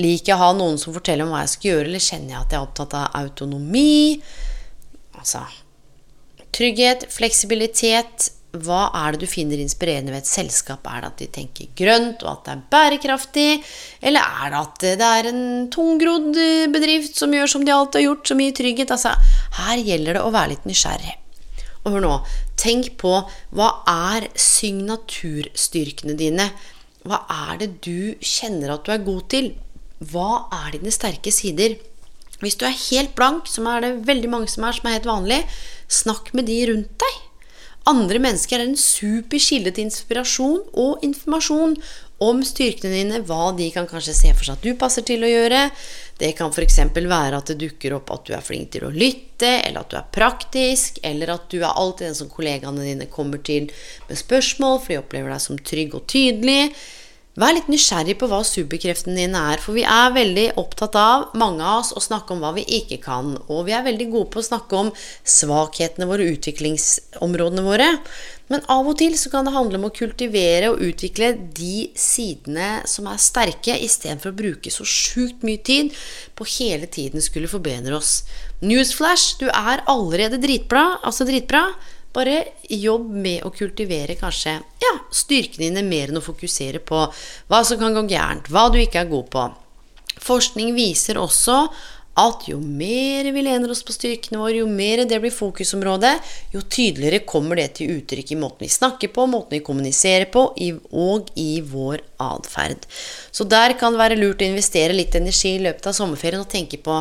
Liker 0.00 0.32
jeg 0.32 0.38
å 0.38 0.42
ha 0.46 0.50
noen 0.56 0.80
som 0.80 0.96
forteller 0.96 1.28
om 1.28 1.34
hva 1.34 1.44
jeg 1.44 1.54
skal 1.54 1.72
gjøre, 1.72 1.86
eller 1.90 2.06
kjenner 2.06 2.34
jeg 2.34 2.40
at 2.40 2.54
jeg 2.54 2.60
er 2.60 2.68
opptatt 2.70 2.96
av 2.96 3.18
autonomi? 3.20 3.96
Altså 5.20 5.44
Trygghet, 6.58 7.04
fleksibilitet, 7.12 8.30
hva 8.64 8.88
er 8.96 9.14
det 9.14 9.22
du 9.22 9.30
finner 9.30 9.60
inspirerende 9.60 10.12
ved 10.14 10.24
et 10.24 10.30
selskap? 10.30 10.86
Er 10.88 11.02
det 11.04 11.10
at 11.12 11.22
de 11.22 11.28
tenker 11.38 11.70
grønt, 11.78 12.24
og 12.24 12.30
at 12.32 12.44
det 12.46 12.54
er 12.54 12.64
bærekraftig? 12.74 13.46
Eller 14.02 14.24
er 14.42 14.52
det 14.52 14.60
at 14.60 14.84
det 15.00 15.08
er 15.08 15.30
en 15.30 15.46
tungrodd 15.74 16.38
bedrift 16.74 17.18
som 17.18 17.34
gjør 17.34 17.52
som 17.54 17.66
de 17.66 17.74
alltid 17.74 18.00
har 18.00 18.06
gjort, 18.08 18.26
så 18.30 18.38
mye 18.38 18.56
trygghet? 18.56 18.94
Altså, 18.94 19.14
her 19.60 19.84
gjelder 19.86 20.18
det 20.18 20.24
å 20.24 20.34
være 20.34 20.54
litt 20.54 20.68
nysgjerrig. 20.68 21.16
Og 21.84 21.94
hør 21.94 22.04
nå, 22.04 22.14
tenk 22.60 22.90
på 23.00 23.14
hva 23.56 23.68
er 23.88 24.28
signaturstyrkene 24.38 26.16
dine? 26.18 26.50
Hva 27.08 27.22
er 27.48 27.60
det 27.62 27.70
du 27.86 28.18
kjenner 28.20 28.74
at 28.74 28.84
du 28.84 28.92
er 28.92 29.06
god 29.06 29.28
til? 29.32 29.52
Hva 30.10 30.48
er 30.64 30.74
dine 30.76 30.92
sterke 30.94 31.32
sider? 31.34 31.78
Hvis 32.42 32.58
du 32.58 32.66
er 32.68 32.76
helt 32.90 33.16
blank, 33.18 33.48
som 33.50 33.66
er 33.70 33.82
det 33.82 33.94
veldig 34.06 34.30
mange 34.30 34.50
som 34.50 34.66
er, 34.66 34.76
som 34.76 34.86
er 34.86 34.98
helt 34.98 35.08
vanlig, 35.08 35.40
snakk 35.90 36.30
med 36.36 36.46
de 36.50 36.58
rundt 36.70 36.92
deg. 37.02 37.16
Andre 37.88 38.20
mennesker 38.20 38.60
er 38.60 38.68
en 38.68 38.76
super 38.76 39.40
kilde 39.40 39.72
til 39.72 39.86
inspirasjon 39.88 40.60
og 40.76 41.04
informasjon 41.06 41.76
om 42.20 42.40
styrkene 42.42 42.90
dine, 42.92 43.20
hva 43.24 43.52
de 43.56 43.68
kan 43.72 43.86
kanskje 43.88 44.14
se 44.16 44.32
for 44.34 44.44
seg 44.44 44.58
at 44.58 44.66
du 44.66 44.74
passer 44.78 45.06
til 45.06 45.22
å 45.22 45.30
gjøre. 45.30 45.62
Det 46.18 46.32
kan 46.36 46.50
f.eks. 46.50 46.80
være 46.98 47.38
at 47.38 47.52
det 47.52 47.60
dukker 47.62 47.94
opp 47.96 48.10
at 48.12 48.26
du 48.26 48.34
er 48.34 48.44
flink 48.44 48.72
til 48.74 48.88
å 48.88 48.92
lytte, 48.92 49.52
eller 49.62 49.84
at 49.84 49.92
du 49.92 49.98
er 50.00 50.08
praktisk, 50.12 50.98
eller 51.06 51.32
at 51.36 51.46
du 51.52 51.60
er 51.60 51.70
alltid 51.70 52.10
den 52.10 52.18
som 52.18 52.32
kollegaene 52.32 52.84
dine 52.84 53.06
kommer 53.12 53.40
til 53.46 53.70
med 54.10 54.20
spørsmål, 54.20 54.80
for 54.82 54.92
de 54.92 55.02
opplever 55.04 55.32
deg 55.32 55.44
som 55.46 55.62
trygg 55.70 55.94
og 55.94 56.08
tydelig. 56.10 56.72
Vær 57.38 57.54
litt 57.54 57.68
nysgjerrig 57.70 58.16
på 58.18 58.26
hva 58.26 58.40
superkreftene 58.42 59.14
dine 59.14 59.40
er, 59.52 59.60
for 59.62 59.76
vi 59.76 59.84
er 59.86 60.10
veldig 60.10 60.46
opptatt 60.58 60.96
av, 60.98 61.28
mange 61.38 61.62
av 61.62 61.84
oss, 61.84 61.92
å 61.94 62.02
snakke 62.02 62.34
om 62.34 62.40
hva 62.42 62.50
vi 62.56 62.64
ikke 62.80 62.98
kan. 63.04 63.36
Og 63.46 63.68
vi 63.68 63.76
er 63.76 63.84
veldig 63.86 64.08
gode 64.10 64.32
på 64.34 64.40
å 64.42 64.48
snakke 64.48 64.80
om 64.80 64.90
svakhetene 65.22 66.08
våre, 66.10 66.26
utviklingsområdene 66.34 67.62
våre. 67.62 67.86
Men 68.50 68.64
av 68.72 68.88
og 68.90 68.96
til 68.98 69.14
så 69.20 69.30
kan 69.30 69.46
det 69.46 69.52
handle 69.54 69.78
om 69.78 69.86
å 69.86 69.92
kultivere 69.94 70.72
og 70.72 70.82
utvikle 70.82 71.30
de 71.54 71.90
sidene 71.94 72.80
som 72.90 73.06
er 73.06 73.20
sterke, 73.22 73.76
istedenfor 73.86 74.32
å 74.32 74.38
bruke 74.40 74.72
så 74.74 74.86
sjukt 74.88 75.46
mye 75.46 75.62
tid 75.62 75.92
på 76.34 76.48
hele 76.56 76.88
tiden 76.90 77.22
skulle 77.22 77.50
forbedre 77.50 78.00
oss. 78.00 78.24
Newsflash, 78.64 79.36
du 79.38 79.46
er 79.52 79.84
allerede 79.86 80.40
dritbra, 80.42 80.96
altså 81.06 81.28
dritbra. 81.28 81.68
Bare 82.18 82.40
jobb 82.68 83.10
med 83.14 83.46
å 83.46 83.52
kultivere 83.54 84.18
kanskje 84.18 84.58
ja, 84.82 84.94
styrkene 85.14 85.68
dine 85.68 85.84
mer 85.86 86.10
enn 86.10 86.20
å 86.20 86.24
fokusere 86.24 86.82
på 86.84 87.04
hva 87.48 87.62
som 87.64 87.80
kan 87.80 87.94
gå 87.96 88.08
gærent, 88.10 88.50
hva 88.50 88.68
du 88.72 88.80
ikke 88.82 89.04
er 89.04 89.12
god 89.12 89.30
på. 89.34 89.46
Forskning 90.18 90.74
viser 90.76 91.20
også 91.20 91.62
at 92.18 92.48
jo 92.50 92.58
mer 92.58 93.28
vi 93.30 93.42
lener 93.46 93.70
oss 93.70 93.84
på 93.86 93.94
styrkene 93.94 94.40
våre, 94.40 94.56
jo 94.58 94.66
mer 94.66 95.04
det 95.06 95.20
blir 95.22 95.34
fokusområdet, 95.34 96.16
jo 96.54 96.64
tydeligere 96.66 97.22
kommer 97.28 97.60
det 97.60 97.68
til 97.78 97.94
uttrykk 97.94 98.32
i 98.34 98.40
måten 98.40 98.66
vi 98.66 98.72
snakker 98.74 99.12
på, 99.14 99.28
måten 99.30 99.54
vi 99.54 99.62
kommuniserer 99.64 100.26
på, 100.32 100.48
og 100.90 101.30
i 101.38 101.60
vår 101.62 102.02
atferd. 102.24 102.88
Så 103.30 103.46
der 103.46 103.76
kan 103.78 103.94
det 103.94 104.02
være 104.02 104.18
lurt 104.18 104.42
å 104.42 104.50
investere 104.50 104.96
litt 104.96 105.14
energi 105.18 105.54
i 105.54 105.64
løpet 105.68 105.90
av 105.90 105.98
sommerferien 106.00 106.42
og 106.42 106.50
tenke 106.50 106.80
på 106.82 106.98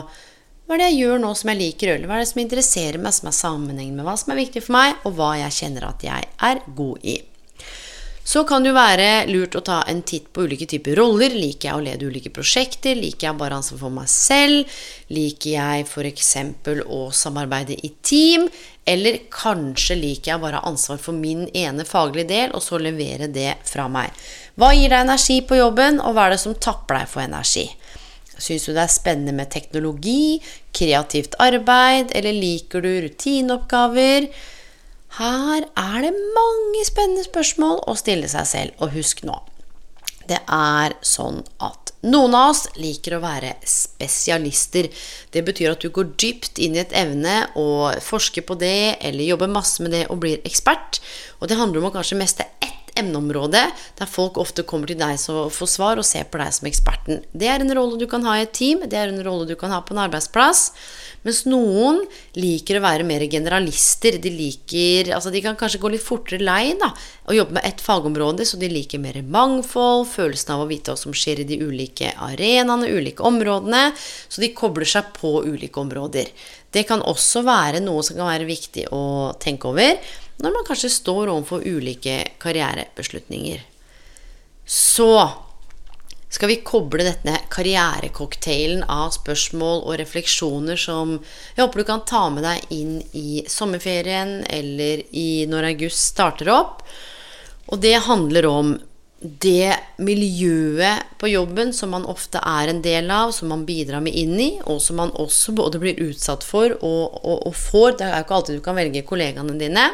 hva 0.68 0.76
er 0.76 0.82
det 0.84 0.88
jeg 0.92 1.00
gjør 1.00 1.22
nå 1.24 1.32
som 1.40 1.50
jeg 1.54 1.62
liker, 1.62 1.94
eller 1.94 2.10
hva 2.10 2.18
er 2.18 2.26
det 2.26 2.30
som 2.34 2.44
interesserer 2.44 3.00
meg, 3.00 3.16
som 3.16 3.30
er 3.30 3.36
sammenhengen 3.38 3.96
med 3.96 4.04
hva 4.04 4.18
som 4.20 4.34
er 4.34 4.42
viktig 4.42 4.66
for 4.66 4.76
meg, 4.76 4.98
og 5.08 5.16
hva 5.16 5.30
jeg 5.40 5.56
kjenner 5.62 5.88
at 5.88 6.04
jeg 6.04 6.28
er 6.44 6.64
god 6.76 7.06
i. 7.08 7.18
Så 8.28 8.42
kan 8.44 8.60
det 8.60 8.74
jo 8.74 8.76
være 8.76 9.06
lurt 9.30 9.56
å 9.56 9.62
ta 9.64 9.78
en 9.88 10.02
titt 10.04 10.26
på 10.36 10.44
ulike 10.44 10.66
typer 10.68 10.98
roller. 11.00 11.32
Liker 11.32 11.70
jeg 11.70 11.78
å 11.78 11.84
lede 11.86 12.10
ulike 12.12 12.32
prosjekter? 12.36 12.98
Liker 13.00 13.30
jeg 13.30 13.40
bare 13.40 13.56
ansvar 13.56 13.80
for 13.80 13.96
meg 13.96 14.10
selv? 14.12 14.74
Liker 15.16 15.54
jeg 15.54 15.86
f.eks. 15.88 16.34
å 16.92 17.00
samarbeide 17.16 17.78
i 17.88 17.94
team? 18.04 18.50
Eller 18.84 19.22
kanskje 19.32 19.96
liker 20.02 20.34
jeg 20.34 20.44
bare 20.44 20.60
ansvar 20.68 21.00
for 21.00 21.16
min 21.16 21.46
ene 21.56 21.88
faglige 21.88 22.28
del, 22.34 22.52
og 22.52 22.66
så 22.68 22.76
levere 22.84 23.32
det 23.32 23.54
fra 23.64 23.88
meg. 23.88 24.12
Hva 24.60 24.74
gir 24.76 24.92
deg 24.92 25.08
energi 25.08 25.40
på 25.48 25.62
jobben, 25.62 26.04
og 26.04 26.18
hva 26.18 26.28
er 26.28 26.36
det 26.36 26.44
som 26.44 26.60
tapper 26.60 27.00
deg 27.00 27.14
for 27.16 27.24
energi? 27.24 27.70
Syns 28.38 28.68
du 28.68 28.74
det 28.74 28.84
er 28.86 28.94
spennende 28.94 29.36
med 29.36 29.52
teknologi, 29.54 30.38
kreativt 30.76 31.38
arbeid, 31.42 32.14
eller 32.18 32.38
liker 32.38 32.86
du 32.86 32.92
rutineoppgaver? 33.08 34.30
Her 35.18 35.68
er 35.68 36.00
det 36.06 36.16
mange 36.38 36.86
spennende 36.86 37.26
spørsmål 37.26 37.86
å 37.90 37.98
stille 37.98 38.30
seg 38.32 38.50
selv, 38.50 38.82
og 38.82 38.94
husk 38.98 39.26
nå 39.28 39.40
det 40.28 40.40
er 40.52 40.96
sånn 41.06 41.40
at 41.64 41.94
noen 42.08 42.36
av 42.38 42.52
oss 42.52 42.66
liker 42.80 43.18
å 43.18 43.24
være 43.24 43.54
spesialister. 43.68 44.90
Det 45.34 45.44
betyr 45.48 45.74
at 45.74 45.84
du 45.84 45.90
går 45.94 46.14
dypt 46.20 46.60
inn 46.64 46.76
i 46.76 46.84
et 46.84 46.94
evne 46.96 47.40
og 47.60 47.98
forsker 48.04 48.46
på 48.48 48.58
det, 48.60 49.00
eller 49.02 49.32
jobber 49.32 49.52
masse 49.52 49.84
med 49.84 49.96
det 49.96 50.06
og 50.12 50.22
blir 50.24 50.44
ekspert. 50.48 51.02
Og 51.40 51.50
det 51.50 51.60
handler 51.60 51.82
om 51.82 51.90
å 51.90 51.96
kanskje 51.96 52.20
meste 52.20 52.48
emneområde 53.00 53.64
der 53.98 54.10
folk 54.10 54.40
ofte 54.42 54.66
kommer 54.68 54.90
til 54.90 55.00
deg 55.00 55.20
for 55.22 55.46
å 55.46 55.54
få 55.54 55.68
svar 55.70 56.00
og 56.02 56.08
ser 56.08 56.28
på 56.32 56.42
deg 56.42 56.54
som 56.56 56.70
eksperten. 56.70 57.22
Det 57.32 57.50
er 57.52 57.64
en 57.64 57.76
rolle 57.78 58.00
du 58.00 58.08
kan 58.10 58.26
ha 58.28 58.38
i 58.38 58.46
et 58.46 58.56
team, 58.58 58.84
det 58.86 58.98
er 58.98 59.14
en 59.14 59.24
rolle 59.26 59.48
du 59.50 59.56
kan 59.60 59.74
ha 59.74 59.82
på 59.86 59.96
en 59.96 60.04
arbeidsplass. 60.08 60.72
Mens 61.26 61.42
noen 61.50 62.04
liker 62.38 62.78
å 62.78 62.84
være 62.86 63.06
mer 63.08 63.26
generalister. 63.28 64.20
De 64.22 64.32
liker 64.32 65.12
Altså, 65.18 65.32
de 65.34 65.42
kan 65.44 65.58
kanskje 65.60 65.82
gå 65.82 65.90
litt 65.92 66.04
fortere 66.04 66.40
lei 66.44 66.76
da, 66.80 66.92
og 67.28 67.36
jobbe 67.36 67.58
med 67.58 67.66
ett 67.68 67.82
fagområde, 67.84 68.46
så 68.48 68.60
de 68.60 68.70
liker 68.72 69.02
mer 69.02 69.18
mangfold, 69.24 70.06
følelsen 70.12 70.54
av 70.56 70.64
å 70.64 70.70
vite 70.70 70.94
hva 70.94 71.00
som 71.00 71.16
skjer 71.16 71.42
i 71.44 71.48
de 71.48 71.60
ulike 71.64 72.14
arenaene, 72.24 72.92
ulike 72.92 73.26
områdene. 73.28 73.90
Så 74.30 74.44
de 74.44 74.54
kobler 74.56 74.88
seg 74.88 75.12
på 75.18 75.42
ulike 75.48 75.82
områder. 75.82 76.32
Det 76.72 76.86
kan 76.88 77.02
også 77.02 77.44
være 77.48 77.82
noe 77.84 78.04
som 78.06 78.20
kan 78.20 78.30
være 78.30 78.48
viktig 78.48 78.88
å 78.94 79.34
tenke 79.42 79.72
over 79.72 79.98
når 80.44 80.54
man 80.54 80.68
kanskje 80.68 80.94
står 80.94 81.32
overfor 81.34 81.66
ulike 81.66 82.20
karrierebeslutninger. 82.42 83.64
Så 84.68 85.12
skal 86.30 86.52
vi 86.52 86.60
koble 86.68 87.06
denne 87.08 87.38
karrierecocktailen 87.54 88.84
av 88.92 89.14
spørsmål 89.16 89.86
og 89.88 89.96
refleksjoner 90.02 90.80
som 90.80 91.16
jeg 91.56 91.64
håper 91.64 91.82
du 91.82 91.88
kan 91.88 92.04
ta 92.10 92.26
med 92.34 92.44
deg 92.46 92.74
inn 92.76 92.98
i 93.16 93.46
sommerferien 93.50 94.42
eller 94.44 95.06
i 95.16 95.48
når 95.50 95.72
august 95.72 96.12
starter 96.12 96.52
opp. 96.52 96.84
Og 97.72 97.80
det 97.84 97.96
handler 98.06 98.50
om 98.50 98.76
det 99.20 99.74
miljøet 99.98 101.08
på 101.18 101.30
jobben 101.32 101.72
som 101.74 101.90
man 101.96 102.06
ofte 102.06 102.38
er 102.38 102.70
en 102.70 102.84
del 102.86 103.10
av, 103.10 103.32
som 103.34 103.50
man 103.50 103.66
bidrar 103.66 104.04
med 104.06 104.14
inn 104.14 104.36
i, 104.38 104.50
og 104.70 104.82
som 104.84 105.00
man 105.02 105.14
også 105.18 105.56
både 105.58 105.82
blir 105.82 106.02
utsatt 106.06 106.46
for 106.46 106.76
og, 106.78 107.18
og, 107.24 107.48
og 107.50 107.56
får. 107.58 107.98
Det 107.98 108.08
er 108.08 108.20
jo 108.20 108.28
ikke 108.28 108.38
alltid 108.38 108.60
du 108.60 108.66
kan 108.66 108.78
velge 108.78 109.06
kollegaene 109.08 109.58
dine. 109.58 109.88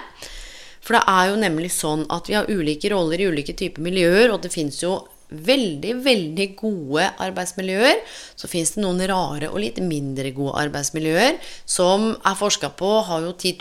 For 0.84 0.98
det 0.98 1.06
er 1.08 1.30
jo 1.32 1.40
nemlig 1.40 1.72
sånn 1.72 2.04
at 2.12 2.28
vi 2.28 2.36
har 2.36 2.50
ulike 2.52 2.92
roller 2.92 3.22
i 3.22 3.30
ulike 3.32 3.56
typer 3.56 3.86
miljøer, 3.86 4.34
og 4.34 4.44
det 4.44 4.52
fins 4.52 4.82
jo 4.84 4.98
veldig, 5.30 5.94
veldig 6.06 6.48
gode 6.60 7.08
arbeidsmiljøer. 7.24 8.02
Så 8.40 8.50
fins 8.52 8.74
det 8.76 8.84
noen 8.84 9.02
rare 9.10 9.50
og 9.52 9.62
litt 9.64 9.80
mindre 9.84 10.34
gode 10.36 10.56
arbeidsmiljøer 10.66 11.40
som 11.66 12.12
er 12.16 12.40
forska 12.40 12.74
på, 12.80 12.92
har 13.08 13.26
jo 13.26 13.34
10 13.34 13.54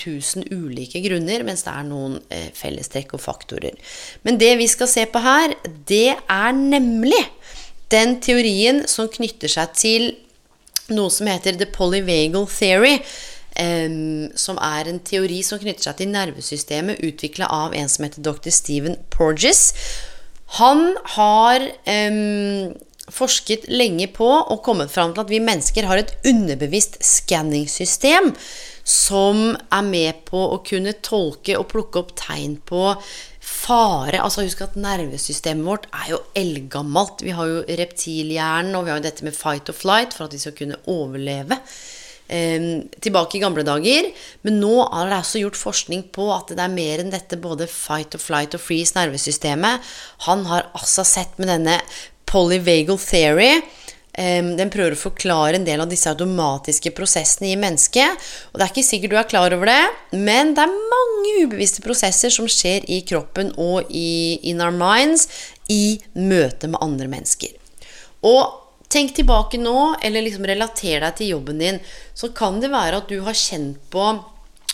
000 0.46 0.64
ulike 0.64 1.02
grunner, 1.04 1.44
mens 1.46 1.64
det 1.66 1.74
er 1.74 1.88
noen 1.88 2.18
eh, 2.32 2.50
fellestrekk 2.56 3.16
og 3.16 3.24
faktorer. 3.24 3.78
Men 4.26 4.40
det 4.40 4.54
vi 4.60 4.68
skal 4.70 4.90
se 4.90 5.06
på 5.08 5.22
her, 5.22 5.56
det 5.88 6.16
er 6.16 6.56
nemlig 6.56 7.22
den 7.92 8.18
teorien 8.24 8.84
som 8.88 9.10
knytter 9.12 9.50
seg 9.52 9.76
til 9.76 10.08
noe 10.92 11.12
som 11.12 11.28
heter 11.30 11.56
the 11.58 11.68
polyvagal 11.68 12.48
theory. 12.50 12.98
Um, 13.52 14.30
som 14.32 14.56
er 14.64 14.88
en 14.88 14.96
teori 15.04 15.42
som 15.44 15.60
knytter 15.60 15.84
seg 15.84 15.98
til 15.98 16.08
nervesystemet, 16.08 17.02
utvikla 17.04 17.50
av 17.52 17.74
en 17.76 17.90
som 17.92 18.06
heter 18.06 18.24
dr. 18.24 18.48
Stephen 18.48 18.96
Porges. 19.12 19.74
Han 20.58 20.90
har 21.16 21.64
um, 21.88 22.72
forsket 23.12 23.68
lenge 23.72 24.08
på 24.12 24.28
og 24.28 24.60
kommet 24.66 24.92
fram 24.92 25.14
til 25.14 25.24
at 25.24 25.32
vi 25.32 25.40
mennesker 25.42 25.88
har 25.88 26.00
et 26.00 26.12
underbevisst 26.28 27.00
skanningssystem 27.04 28.32
som 28.84 29.52
er 29.54 29.84
med 29.86 30.24
på 30.26 30.40
å 30.54 30.58
kunne 30.66 30.96
tolke 31.04 31.56
og 31.58 31.68
plukke 31.70 32.02
opp 32.02 32.12
tegn 32.18 32.58
på 32.66 32.90
fare. 33.42 34.20
Altså 34.20 34.44
Husk 34.46 34.64
at 34.64 34.78
nervesystemet 34.80 35.66
vårt 35.66 35.88
er 35.92 36.12
jo 36.14 36.20
eldgammelt. 36.38 37.22
Vi 37.24 37.34
har 37.36 37.50
jo 37.50 37.64
reptilhjernen, 37.80 38.74
og 38.76 38.86
vi 38.86 38.92
har 38.92 39.00
jo 39.00 39.06
dette 39.06 39.26
med 39.26 39.36
fight 39.38 39.70
or 39.70 39.78
flight 39.78 40.16
for 40.16 40.26
at 40.26 40.34
vi 40.34 40.42
skal 40.42 40.56
kunne 40.58 40.80
overleve 40.90 41.60
tilbake 42.28 43.36
i 43.36 43.42
gamle 43.42 43.64
dager. 43.66 44.08
Men 44.46 44.60
nå 44.62 44.76
er 44.86 45.10
det 45.10 45.18
også 45.18 45.42
gjort 45.42 45.58
forskning 45.60 46.06
på 46.14 46.30
at 46.32 46.54
det 46.54 46.62
er 46.64 46.72
mer 46.72 47.02
enn 47.02 47.12
dette 47.12 47.36
både 47.40 47.68
fight 47.68 48.16
or 48.16 48.22
flight 48.22 48.56
og 48.56 48.62
freeze 48.62 48.96
nervesystemet. 48.96 49.82
Han 50.28 50.46
har 50.48 50.70
altså 50.72 51.04
sett 51.04 51.36
med 51.42 51.50
denne 51.52 51.80
polyvagal 52.30 53.00
theory. 53.02 53.56
Den 54.12 54.68
prøver 54.72 54.92
å 54.92 55.00
forklare 55.00 55.56
en 55.56 55.64
del 55.64 55.80
av 55.80 55.88
disse 55.88 56.10
automatiske 56.10 56.92
prosessene 56.96 57.48
i 57.52 57.58
mennesket. 57.60 58.24
Og 58.52 58.60
det 58.60 58.66
er 58.66 58.72
ikke 58.74 58.84
sikkert 58.84 59.14
du 59.14 59.18
er 59.20 59.28
klar 59.30 59.56
over 59.56 59.70
det, 59.70 59.84
men 60.12 60.52
det 60.56 60.66
er 60.66 60.74
mange 60.92 61.36
ubevisste 61.46 61.84
prosesser 61.84 62.32
som 62.32 62.48
skjer 62.50 62.84
i 62.92 63.00
kroppen 63.08 63.54
og 63.56 63.88
i 63.88 64.36
in 64.52 64.60
our 64.60 64.72
minds 64.72 65.28
i 65.72 65.96
møte 66.12 66.68
med 66.68 66.84
andre 66.84 67.08
mennesker. 67.08 67.56
Og 68.28 68.61
Tenk 68.92 69.14
tilbake 69.16 69.56
nå, 69.56 69.94
eller 70.04 70.24
liksom 70.24 70.44
relater 70.48 71.00
deg 71.00 71.16
til 71.16 71.32
jobben 71.32 71.62
din. 71.62 71.80
Så 72.12 72.28
kan 72.36 72.60
det 72.60 72.68
være 72.72 73.00
at 73.00 73.08
du 73.08 73.22
har 73.24 73.36
kjent 73.38 73.80
på 73.92 74.10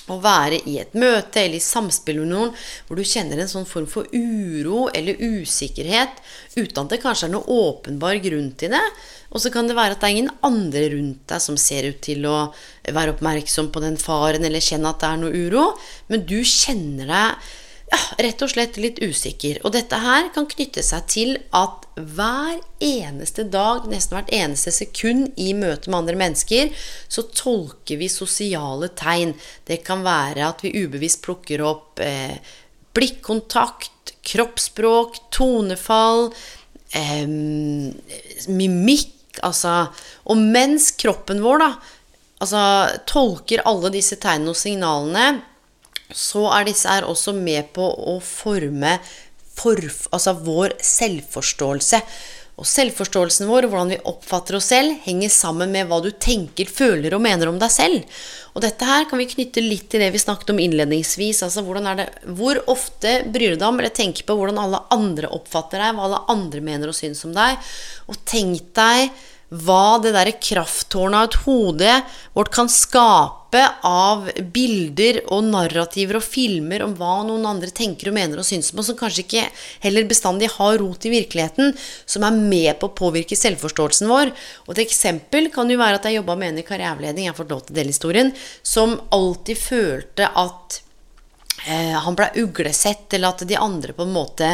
å 0.08 0.16
være 0.22 0.58
i 0.68 0.78
et 0.80 0.94
møte 0.98 1.42
eller 1.42 1.58
i 1.58 1.62
samspill 1.62 2.22
med 2.22 2.30
noen 2.32 2.52
hvor 2.88 2.98
du 2.98 3.04
kjenner 3.06 3.40
en 3.42 3.50
sånn 3.50 3.68
form 3.68 3.87
for 3.90 4.08
uro 4.14 4.87
eller 4.96 5.20
usikkerhet 5.20 6.22
uten 6.56 6.80
at 6.80 6.94
det 6.94 7.00
kanskje 7.02 7.28
er 7.28 7.34
noe 7.34 7.58
åpenbar 7.68 8.16
grunn 8.25 8.50
til 8.58 8.72
det. 8.75 8.84
Og 9.28 9.44
så 9.44 9.52
kan 9.52 9.68
det 9.68 9.76
være 9.76 9.94
at 9.96 10.02
det 10.02 10.08
er 10.08 10.16
ingen 10.16 10.34
andre 10.48 10.87
rundt 10.94 11.22
deg 11.28 11.44
som 11.44 11.60
ser 11.60 11.90
ut 11.90 12.00
til 12.04 12.25
å 12.26 12.38
være 12.88 13.14
oppmerksom 13.14 13.70
på 13.75 13.84
den 13.84 14.00
faren 14.00 14.48
eller 14.48 14.64
kjenne 14.64 14.90
at 14.94 15.02
det 15.04 15.12
er 15.12 15.22
noe 15.22 15.46
uro, 15.46 15.70
men 16.08 16.25
du 16.28 16.38
kjenner 16.40 17.12
deg 17.12 17.50
ja, 17.88 17.99
rett 18.25 18.42
og 18.45 18.50
slett 18.52 18.76
litt 18.80 19.00
usikker. 19.00 19.61
Og 19.64 19.73
dette 19.75 19.99
her 20.02 20.28
kan 20.35 20.49
knytte 20.50 20.83
seg 20.85 21.07
til 21.11 21.35
at 21.57 21.87
hver 21.97 22.61
eneste 22.85 23.47
dag, 23.49 23.88
nesten 23.90 24.18
hvert 24.18 24.33
eneste 24.35 24.73
sekund 24.75 25.33
i 25.40 25.50
møte 25.57 25.90
med 25.90 26.02
andre 26.02 26.18
mennesker, 26.21 26.73
så 27.09 27.25
tolker 27.33 28.00
vi 28.00 28.11
sosiale 28.12 28.90
tegn. 28.99 29.35
Det 29.66 29.80
kan 29.87 30.04
være 30.07 30.47
at 30.50 30.64
vi 30.64 30.75
ubevisst 30.83 31.23
plukker 31.25 31.64
opp 31.64 32.02
eh, 32.04 32.37
blikkontakt, 32.97 34.14
kroppsspråk, 34.28 35.23
tonefall, 35.35 36.28
eh, 36.92 37.25
mimikk, 38.49 39.14
altså 39.47 39.87
Og 40.28 40.37
mens 40.37 40.90
kroppen 40.99 41.38
vår 41.45 41.61
da 41.62 41.68
altså, 42.42 42.62
tolker 43.07 43.62
alle 43.68 43.92
disse 43.95 44.18
tegnene 44.18 44.50
og 44.50 44.59
signalene 44.59 45.26
så 46.14 46.46
er 46.56 46.68
disse 46.68 46.88
her 46.88 47.06
også 47.08 47.34
med 47.36 47.72
på 47.76 47.84
å 47.84 48.18
forme 48.24 48.98
forf, 49.58 50.06
altså 50.14 50.36
vår 50.46 50.78
selvforståelse. 50.84 52.02
Og 52.58 52.66
selvforståelsen 52.66 53.46
vår 53.46 53.68
hvordan 53.70 53.92
vi 53.92 54.00
oppfatter 54.10 54.56
oss 54.58 54.72
selv, 54.72 54.96
henger 55.04 55.30
sammen 55.30 55.70
med 55.70 55.86
hva 55.86 56.00
du 56.02 56.08
tenker, 56.10 56.66
føler 56.66 57.14
og 57.14 57.22
mener 57.22 57.50
om 57.50 57.60
deg 57.60 57.70
selv. 57.70 58.18
Og 58.56 58.64
dette 58.64 58.88
her 58.88 59.06
kan 59.06 59.20
vi 59.20 59.28
knytte 59.30 59.62
litt 59.62 59.86
til 59.92 60.02
det 60.02 60.10
vi 60.10 60.18
snakket 60.18 60.50
om 60.50 60.58
innledningsvis. 60.64 61.44
altså 61.46 61.62
det, 61.62 62.08
Hvor 62.26 62.58
ofte 62.66 63.22
bryr 63.30 63.54
du 63.54 63.60
deg 63.60 63.68
om 63.68 63.78
eller 63.78 63.94
tenker 63.94 64.26
på 64.26 64.34
hvordan 64.34 64.58
alle 64.58 64.82
andre 64.90 65.30
oppfatter 65.30 65.78
deg, 65.78 65.94
hva 65.94 66.08
alle 66.08 66.24
andre 66.34 66.60
mener 66.60 66.90
og 66.90 66.98
syns 66.98 67.22
om 67.24 67.36
deg? 67.36 67.62
Og 68.10 68.18
tenk 68.26 68.74
deg 68.74 69.14
hva 69.48 69.96
det 70.04 70.12
derre 70.12 70.34
krafttårnet 70.36 71.18
av 71.18 71.28
et 71.28 71.36
hode 71.46 71.92
vårt 72.36 72.50
kan 72.52 72.68
skape 72.68 73.62
av 73.86 74.26
bilder 74.52 75.22
og 75.32 75.46
narrativer 75.48 76.18
og 76.18 76.26
filmer 76.26 76.84
om 76.84 76.92
hva 76.98 77.22
noen 77.24 77.46
andre 77.48 77.70
tenker 77.72 78.10
og 78.10 78.18
mener 78.18 78.42
og 78.42 78.44
syns 78.48 78.74
om, 78.74 78.82
og 78.82 78.88
som 78.88 78.98
kanskje 78.98 79.24
ikke 79.24 79.46
heller 79.86 80.08
bestandig 80.10 80.50
har 80.58 80.76
rot 80.82 81.06
i 81.08 81.14
virkeligheten, 81.14 81.72
som 82.04 82.26
er 82.28 82.36
med 82.36 82.76
på 82.80 82.90
å 82.90 82.96
påvirke 82.98 83.38
selvforståelsen 83.40 84.10
vår. 84.12 84.34
Og 84.66 84.74
et 84.74 84.84
eksempel 84.84 85.48
kan 85.54 85.72
jo 85.72 85.80
være 85.80 86.02
at 86.02 86.10
jeg 86.10 86.20
jobba 86.20 86.36
med 86.36 86.52
en 86.52 86.60
i 86.60 86.66
karriereveiledning, 86.68 87.28
jeg 87.28 87.32
har 87.32 87.40
fått 87.40 87.56
lov 87.56 87.64
til 87.64 87.72
å 87.72 87.80
dele 87.80 87.94
historien, 87.94 88.34
som 88.60 88.98
alltid 89.16 89.64
følte 89.64 90.28
at 90.28 90.82
han 91.66 92.14
ble 92.16 92.28
uglesett, 92.38 93.10
eller 93.16 93.34
at 93.34 93.42
de 93.48 93.56
andre 93.58 93.92
på 93.92 94.04
en 94.06 94.12
måte 94.14 94.52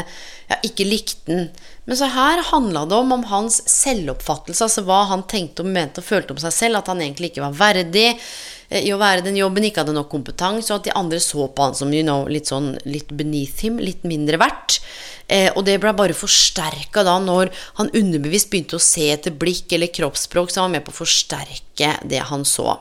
ja, 0.48 0.56
ikke 0.66 0.86
likte 0.88 1.28
den. 1.28 1.48
Men 1.84 1.98
så 2.00 2.08
her 2.08 2.40
handla 2.48 2.86
det 2.88 2.96
om, 2.96 3.12
om 3.12 3.24
hans 3.28 3.60
selvoppfattelse, 3.68 4.64
altså 4.64 4.84
hva 4.86 5.02
han 5.10 5.24
tenkte 5.28 5.64
og 5.64 5.72
mente 5.72 6.00
og 6.00 6.06
følte 6.06 6.32
om 6.34 6.40
seg 6.40 6.54
selv, 6.56 6.80
at 6.80 6.88
han 6.88 7.02
egentlig 7.04 7.32
ikke 7.32 7.44
var 7.44 7.58
verdig 7.58 8.06
eh, 8.14 8.80
i 8.80 8.92
å 8.94 9.00
være 9.00 9.24
den 9.26 9.36
jobben, 9.36 9.66
ikke 9.68 9.84
hadde 9.84 9.96
nok 9.96 10.08
kompetanse, 10.12 10.70
og 10.72 10.80
at 10.80 10.88
de 10.88 10.94
andre 10.96 11.20
så 11.20 11.48
på 11.48 11.66
han 11.68 11.76
som 11.76 11.92
you 11.92 12.04
know, 12.06 12.24
litt 12.30 12.48
sånn 12.48 12.72
litt 12.88 13.12
beneath 13.12 13.64
him, 13.66 13.76
litt 13.82 14.06
mindre 14.08 14.40
verdt. 14.40 14.80
Eh, 15.28 15.50
og 15.52 15.64
det 15.68 15.76
ble 15.80 15.92
bare 15.96 16.16
forsterka 16.16 17.04
da 17.04 17.18
når 17.20 17.52
han 17.78 17.92
underbevisst 17.92 18.50
begynte 18.52 18.76
å 18.76 18.84
se 18.84 19.10
etter 19.12 19.36
blikk 19.36 19.72
eller 19.72 19.92
kroppsspråk 19.92 20.52
så 20.52 20.60
han 20.60 20.68
var 20.68 20.78
med 20.78 20.86
på 20.88 20.92
å 20.92 21.00
forsterke 21.02 21.94
det 22.04 22.20
han 22.28 22.44
så. 22.48 22.78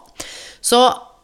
Så 0.63 0.83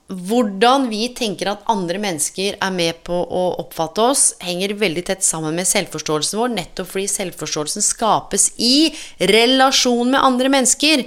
hvordan 0.10 0.88
vi 0.89 1.04
tenker 1.13 1.51
at 1.51 1.68
andre 1.70 2.00
mennesker 2.01 2.56
er 2.58 2.72
med 2.74 3.04
på 3.06 3.13
å 3.13 3.44
oppfatte 3.62 4.08
oss, 4.10 4.24
henger 4.42 4.74
veldig 4.80 5.04
tett 5.06 5.25
sammen 5.25 5.54
med 5.58 5.70
selvforståelsen 5.70 6.39
vår, 6.42 6.56
nettopp 6.56 6.89
fordi 6.89 7.06
selvforståelsen 7.13 7.86
skapes 7.86 8.50
i 8.58 8.89
relasjon 9.30 10.10
med 10.10 10.24
andre 10.25 10.50
mennesker. 10.56 11.06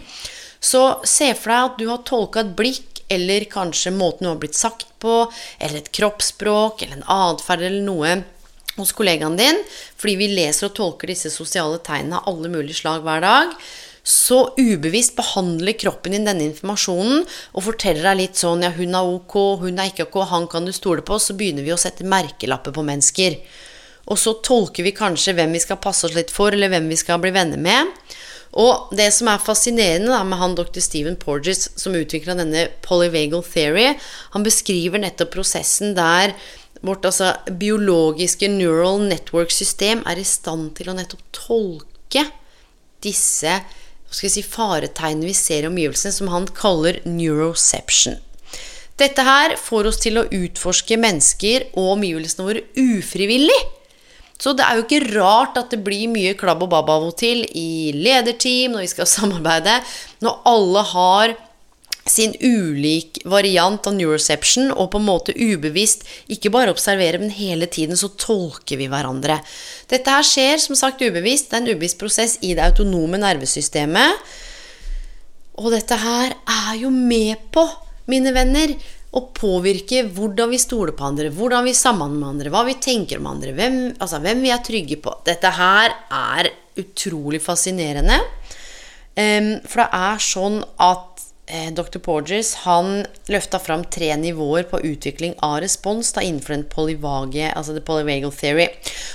Så 0.63 0.85
se 1.09 1.33
for 1.35 1.51
deg 1.51 1.67
at 1.67 1.81
du 1.81 1.87
har 1.91 2.07
tolka 2.07 2.45
et 2.45 2.55
blikk, 2.59 3.03
eller 3.13 3.45
kanskje 3.51 3.91
måten 3.93 4.25
du 4.25 4.31
har 4.31 4.41
blitt 4.41 4.57
sagt 4.57 4.87
på, 5.03 5.27
eller 5.59 5.83
et 5.83 5.91
kroppsspråk, 5.93 6.87
eller 6.87 7.01
en 7.01 7.11
atferd 7.13 7.67
eller 7.67 7.83
noe 7.85 8.21
hos 8.79 8.95
kollegaen 8.97 9.35
din, 9.37 9.59
fordi 10.01 10.15
vi 10.17 10.31
leser 10.33 10.71
og 10.71 10.77
tolker 10.79 11.11
disse 11.11 11.29
sosiale 11.35 11.83
tegnene 11.85 12.23
av 12.23 12.31
alle 12.31 12.53
mulige 12.55 12.79
slag 12.79 13.03
hver 13.05 13.27
dag 13.27 13.57
så 14.03 14.55
ubevisst 14.59 15.15
behandler 15.15 15.77
kroppen 15.79 16.17
din 16.17 16.27
denne 16.27 16.49
informasjonen 16.49 17.23
og 17.55 17.67
forteller 17.69 18.09
deg 18.09 18.19
litt 18.19 18.41
sånn 18.41 18.65
Ja, 18.67 18.73
hun 18.75 18.97
er 18.99 19.11
ok, 19.15 19.37
hun 19.63 19.79
er 19.79 19.93
ikke 19.93 20.09
ok, 20.09 20.19
han 20.33 20.49
kan 20.51 20.67
du 20.67 20.73
stole 20.75 21.05
på. 21.07 21.21
Så 21.23 21.37
begynner 21.39 21.63
vi 21.63 21.75
å 21.75 21.79
sette 21.79 22.07
merkelapper 22.09 22.75
på 22.75 22.83
mennesker. 22.87 23.39
Og 24.11 24.19
så 24.19 24.35
tolker 24.43 24.83
vi 24.83 24.95
kanskje 24.97 25.37
hvem 25.39 25.55
vi 25.55 25.63
skal 25.63 25.79
passe 25.83 26.09
oss 26.09 26.17
litt 26.19 26.33
for, 26.35 26.51
eller 26.51 26.73
hvem 26.73 26.89
vi 26.91 26.99
skal 26.99 27.23
bli 27.23 27.31
venner 27.35 27.61
med. 27.63 27.93
Og 28.59 28.91
det 28.97 29.07
som 29.17 29.31
er 29.33 29.41
fascinerende 29.41 30.11
da, 30.13 30.25
med 30.29 30.41
han 30.41 30.57
dr. 30.59 30.83
Stephen 30.83 31.15
Porges, 31.17 31.71
som 31.79 31.95
utvikla 31.97 32.35
denne 32.37 32.67
polyvagal 32.85 33.45
theory, 33.47 33.93
han 34.35 34.45
beskriver 34.45 35.01
nettopp 35.01 35.33
prosessen 35.39 35.95
der 35.97 36.35
vårt 36.83 37.07
altså, 37.07 37.31
biologiske 37.47 38.51
neural 38.51 39.01
network-system 39.07 40.03
er 40.11 40.19
i 40.19 40.27
stand 40.27 40.73
til 40.77 40.91
å 40.91 40.97
nettopp 40.99 41.23
tolke 41.37 42.27
disse 43.03 43.55
skal 44.17 44.33
si, 44.33 44.45
faretegnene 44.45 45.31
vi 45.31 45.37
ser 45.37 45.65
i 45.65 45.71
omgivelsene, 45.71 46.15
som 46.15 46.31
han 46.33 46.49
kaller 46.57 47.01
neuroception. 47.09 48.19
Dette 49.01 49.25
her 49.25 49.57
får 49.59 49.89
oss 49.89 50.01
til 50.03 50.21
å 50.21 50.27
utforske 50.29 50.99
mennesker 51.01 51.71
og 51.73 51.95
omgivelsene 51.97 52.47
våre 52.47 52.65
ufrivillig. 52.79 53.61
Så 54.43 54.53
det 54.59 54.67
er 54.67 54.79
jo 54.79 54.85
ikke 54.85 55.15
rart 55.15 55.59
at 55.61 55.71
det 55.73 55.81
blir 55.87 56.11
mye 56.11 56.35
klabb 56.39 56.65
og 56.67 56.73
babb 56.73 56.91
av 56.91 57.07
og 57.13 57.17
til 57.21 57.45
i 57.47 57.93
lederteam 57.95 58.75
når 58.75 58.85
vi 58.85 58.93
skal 58.93 59.11
samarbeide, 59.17 59.79
når 60.25 60.39
alle 60.51 60.85
har 60.93 61.35
sin 62.09 62.35
ulik 62.41 63.21
variant 63.29 63.87
av 63.87 63.95
neuroception, 63.95 64.73
og 64.75 64.91
på 64.93 65.01
en 65.01 65.07
måte 65.07 65.35
ubevisst 65.37 66.07
ikke 66.33 66.51
bare 66.55 66.73
observerer, 66.75 67.21
men 67.23 67.35
hele 67.35 67.69
tiden 67.71 67.99
så 67.99 68.11
tolker 68.19 68.81
vi 68.81 68.89
hverandre. 68.91 69.39
Dette 69.91 70.17
her 70.17 70.27
skjer 70.27 70.59
som 70.63 70.79
sagt 70.79 71.03
ubevisst. 71.05 71.51
Det 71.51 71.61
er 71.61 71.63
en 71.63 71.71
ubevisst 71.75 72.01
prosess 72.01 72.39
i 72.43 72.55
det 72.59 72.65
autonome 72.67 73.21
nervesystemet. 73.23 74.35
Og 75.63 75.71
dette 75.75 75.99
her 76.01 76.35
er 76.35 76.75
jo 76.81 76.91
med 76.91 77.51
på, 77.55 77.67
mine 78.11 78.33
venner, 78.35 78.75
å 79.13 79.27
påvirke 79.37 80.07
hvordan 80.09 80.51
vi 80.51 80.59
stoler 80.61 80.95
på 80.97 81.05
andre, 81.05 81.29
hvordan 81.37 81.67
vi 81.69 81.75
samhandler 81.77 82.19
med 82.19 82.29
andre, 82.31 82.53
hva 82.55 82.63
vi 82.65 82.79
tenker 82.81 83.21
om 83.21 83.29
andre, 83.35 83.53
hvem, 83.57 83.79
altså 84.01 84.23
hvem 84.25 84.41
vi 84.41 84.53
er 84.55 84.63
trygge 84.65 84.99
på. 85.05 85.13
Dette 85.29 85.53
her 85.53 85.93
er 86.09 86.49
utrolig 86.81 87.43
fascinerende. 87.45 88.17
Um, 89.13 89.59
for 89.69 89.83
det 89.83 89.89
er 89.93 90.23
sånn 90.25 90.63
at 90.81 91.12
Dr. 91.51 91.99
Porges 91.99 92.55
han 92.63 93.03
løfta 93.27 93.59
fram 93.59 93.83
tre 93.91 94.13
nivåer 94.17 94.63
på 94.71 94.79
utvikling 94.87 95.35
av 95.43 95.59
respons 95.65 96.13
da 96.15 96.23
innenfor 96.23 96.55
den 96.55 96.65
polyvage, 96.71 97.49
altså 97.51 97.75
the 97.75 97.83
polyvagal 97.83 98.31
theory. 98.33 98.69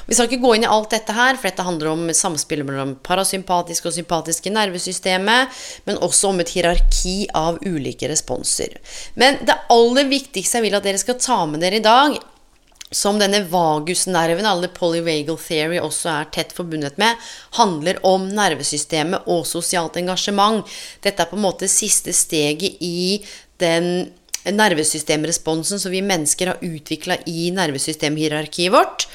Vi 0.05 0.17
skal 0.17 0.27
ikke 0.27 0.41
gå 0.43 0.51
inn 0.57 0.67
i 0.67 0.69
alt 0.69 0.91
dette 0.91 1.15
her, 1.15 1.39
for 1.39 1.47
dette 1.47 1.65
handler 1.65 1.93
om 1.93 2.05
samspillet 2.11 2.67
mellom 2.67 2.97
parasympatiske 3.07 3.87
og 3.87 3.95
sympatiske 3.95 4.51
nervesystemet, 4.53 5.55
men 5.87 6.01
også 6.03 6.33
om 6.33 6.43
et 6.43 6.51
hierarki 6.51 7.17
av 7.31 7.61
ulike 7.63 8.11
responser. 8.11 8.75
Men 9.15 9.39
det 9.47 9.55
aller 9.73 10.11
viktigste 10.11 10.59
jeg 10.59 10.67
vil 10.67 10.77
at 10.77 10.85
dere 10.85 11.01
skal 11.01 11.21
ta 11.23 11.45
med 11.47 11.63
dere 11.63 11.79
i 11.79 11.87
dag, 11.87 12.19
som 12.91 13.17
denne 13.19 13.41
vagusnerven, 13.51 14.45
alle 14.47 14.69
polyvagal 14.71 15.37
theory 15.41 15.79
også 15.83 16.11
er 16.13 16.29
tett 16.31 16.53
forbundet 16.55 16.99
med, 17.01 17.19
handler 17.59 17.99
om 18.07 18.29
nervesystemet 18.31 19.27
og 19.27 19.43
sosialt 19.49 19.99
engasjement. 19.99 20.63
Dette 21.03 21.23
er 21.23 21.31
på 21.31 21.35
en 21.35 21.43
måte 21.43 21.67
siste 21.71 22.15
steget 22.15 22.79
i 22.79 23.19
den 23.59 24.07
nervesystemresponsen 24.47 25.81
som 25.81 25.91
vi 25.91 26.03
mennesker 26.05 26.53
har 26.53 26.63
utvikla 26.63 27.19
i 27.27 27.49
nervesystemhierarkiet 27.55 28.71
vårt. 28.71 29.09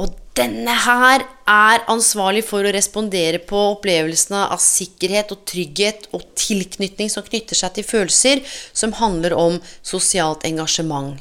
Og 0.00 0.14
denne 0.32 0.72
her 0.86 1.26
er 1.52 1.82
ansvarlig 1.92 2.46
for 2.48 2.64
å 2.64 2.72
respondere 2.72 3.42
på 3.44 3.58
opplevelsene 3.74 4.46
av 4.54 4.62
sikkerhet 4.64 5.34
og 5.34 5.42
trygghet 5.50 6.08
og 6.16 6.24
tilknytning 6.40 7.12
som 7.12 7.26
knytter 7.26 7.58
seg 7.58 7.76
til 7.76 7.84
følelser 7.84 8.40
som 8.72 8.96
handler 8.96 9.36
om 9.36 9.60
sosialt 9.84 10.48
engasjement. 10.48 11.20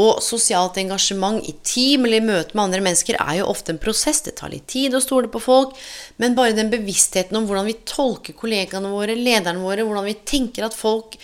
Og 0.00 0.22
sosialt 0.24 0.78
engasjement 0.80 1.42
i 1.44 1.52
team 1.68 2.06
eller 2.06 2.22
i 2.22 2.24
møte 2.24 2.56
med 2.56 2.64
andre 2.64 2.80
mennesker 2.86 3.18
er 3.20 3.42
jo 3.42 3.50
ofte 3.52 3.74
en 3.74 3.80
prosess. 3.82 4.22
Det 4.24 4.38
tar 4.38 4.52
litt 4.52 4.64
tid 4.72 4.96
å 4.96 5.02
stole 5.04 5.28
på 5.28 5.42
folk. 5.42 5.74
Men 6.16 6.36
bare 6.38 6.56
den 6.56 6.72
bevisstheten 6.72 7.36
om 7.36 7.48
hvordan 7.48 7.68
vi 7.68 7.76
tolker 7.88 8.36
kollegaene 8.38 8.92
våre, 8.92 9.18
lederne 9.18 9.60
våre, 9.60 9.84
hvordan 9.84 10.08
vi 10.08 10.16
tenker 10.24 10.64
at 10.68 10.76
folk 10.76 11.18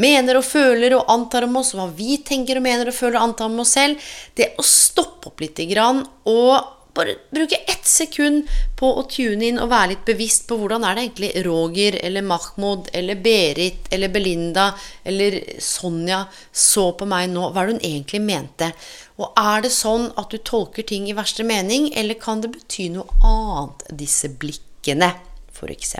mener 0.00 0.38
og 0.38 0.46
føler 0.46 0.94
og 0.96 1.08
antar 1.12 1.46
om 1.46 1.56
oss, 1.60 1.72
hva 1.76 1.88
vi 1.96 2.18
tenker 2.24 2.60
og 2.60 2.66
mener 2.66 2.88
og 2.88 2.96
føler 2.96 3.18
og 3.18 3.30
antar 3.30 3.50
om 3.50 3.62
oss 3.64 3.74
selv, 3.76 4.12
det 4.36 4.52
å 4.60 4.64
stoppe 4.64 5.32
opp 5.32 5.42
litt 5.42 5.60
grann, 5.70 6.04
og 6.28 6.79
bare 6.94 7.16
bruke 7.30 7.58
ett 7.70 7.86
sekund 7.86 8.48
på 8.78 8.90
å 8.98 9.04
tune 9.10 9.46
inn 9.46 9.60
og 9.62 9.70
være 9.72 9.92
litt 9.92 10.06
bevisst 10.08 10.46
på 10.48 10.58
hvordan 10.60 10.84
er 10.86 10.96
det 10.96 11.04
egentlig 11.06 11.44
Roger 11.46 11.98
eller 12.02 12.26
Mahmoud 12.26 12.90
eller 12.96 13.20
Berit 13.22 13.90
eller 13.94 14.12
Belinda 14.12 14.70
eller 15.04 15.38
Sonja 15.62 16.24
så 16.52 16.90
på 16.98 17.08
meg 17.10 17.30
nå. 17.32 17.50
Hva 17.50 17.62
er 17.62 17.70
det 17.70 17.76
hun 17.78 17.86
egentlig 17.92 18.22
mente? 18.26 18.72
Og 19.20 19.36
er 19.36 19.66
det 19.66 19.72
sånn 19.74 20.08
at 20.20 20.32
du 20.32 20.38
tolker 20.38 20.86
ting 20.86 21.08
i 21.10 21.16
verste 21.16 21.44
mening, 21.44 21.90
eller 21.98 22.16
kan 22.20 22.40
det 22.40 22.54
bety 22.54 22.88
noe 22.94 23.20
annet, 23.20 23.84
disse 24.00 24.30
blikkene, 24.32 25.12
f.eks.? 25.52 25.96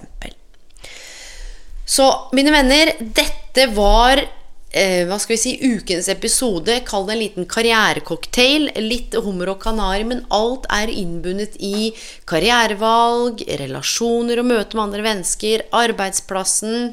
Så 1.90 2.06
mine 2.32 2.52
venner, 2.54 2.94
dette 3.00 3.66
var 3.74 4.22
eh, 4.70 5.02
hva 5.08 5.18
skal 5.20 5.34
vi 5.36 5.40
si, 5.40 5.52
ukens 5.74 6.08
episode. 6.12 6.78
Kall 6.86 7.06
det 7.08 7.14
en 7.14 7.22
liten 7.22 7.50
karrierecocktail. 7.50 8.70
Litt 8.82 9.16
hummer 9.24 9.52
og 9.54 9.60
kanari, 9.64 10.06
men 10.08 10.24
alt 10.34 10.68
er 10.72 10.92
innbundet 10.92 11.58
i 11.58 11.90
karrierevalg, 12.30 13.44
relasjoner 13.60 14.42
og 14.42 14.50
møte 14.50 14.76
med 14.78 14.86
andre 14.88 15.06
mennesker, 15.10 15.68
arbeidsplassen 15.82 16.92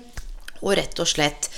og 0.62 0.78
rett 0.80 1.00
og 1.02 1.10
slett 1.10 1.52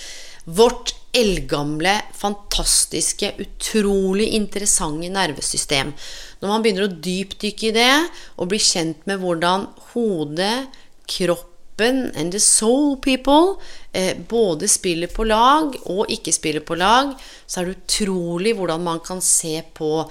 vårt 0.49 0.95
eldgamle, 1.15 1.95
fantastiske, 2.13 3.31
utrolig 3.41 4.29
interessante 4.37 5.09
nervesystem. 5.13 5.93
Når 6.39 6.51
man 6.51 6.63
begynner 6.63 6.85
å 6.85 6.93
dypdykke 6.93 7.69
i 7.69 7.75
det 7.75 7.93
og 8.37 8.51
blir 8.51 8.61
kjent 8.61 9.07
med 9.09 9.21
hvordan 9.23 9.67
hodet, 9.93 10.69
kropp 11.09 11.48
kroppen 11.79 12.11
and 12.15 12.31
the 12.31 12.39
soul 12.39 12.97
people 12.97 13.61
eh, 13.93 14.17
både 14.17 14.67
spiller 14.67 15.07
på 15.07 15.23
lag 15.23 15.75
og 15.85 16.09
ikke 16.09 16.33
spiller 16.33 16.61
på 16.61 16.75
lag, 16.75 17.13
så 17.47 17.61
er 17.61 17.65
det 17.65 17.77
utrolig 17.77 18.55
hvordan 18.55 18.83
man 18.83 18.99
kan 18.99 19.21
se 19.21 19.61
på 19.73 20.09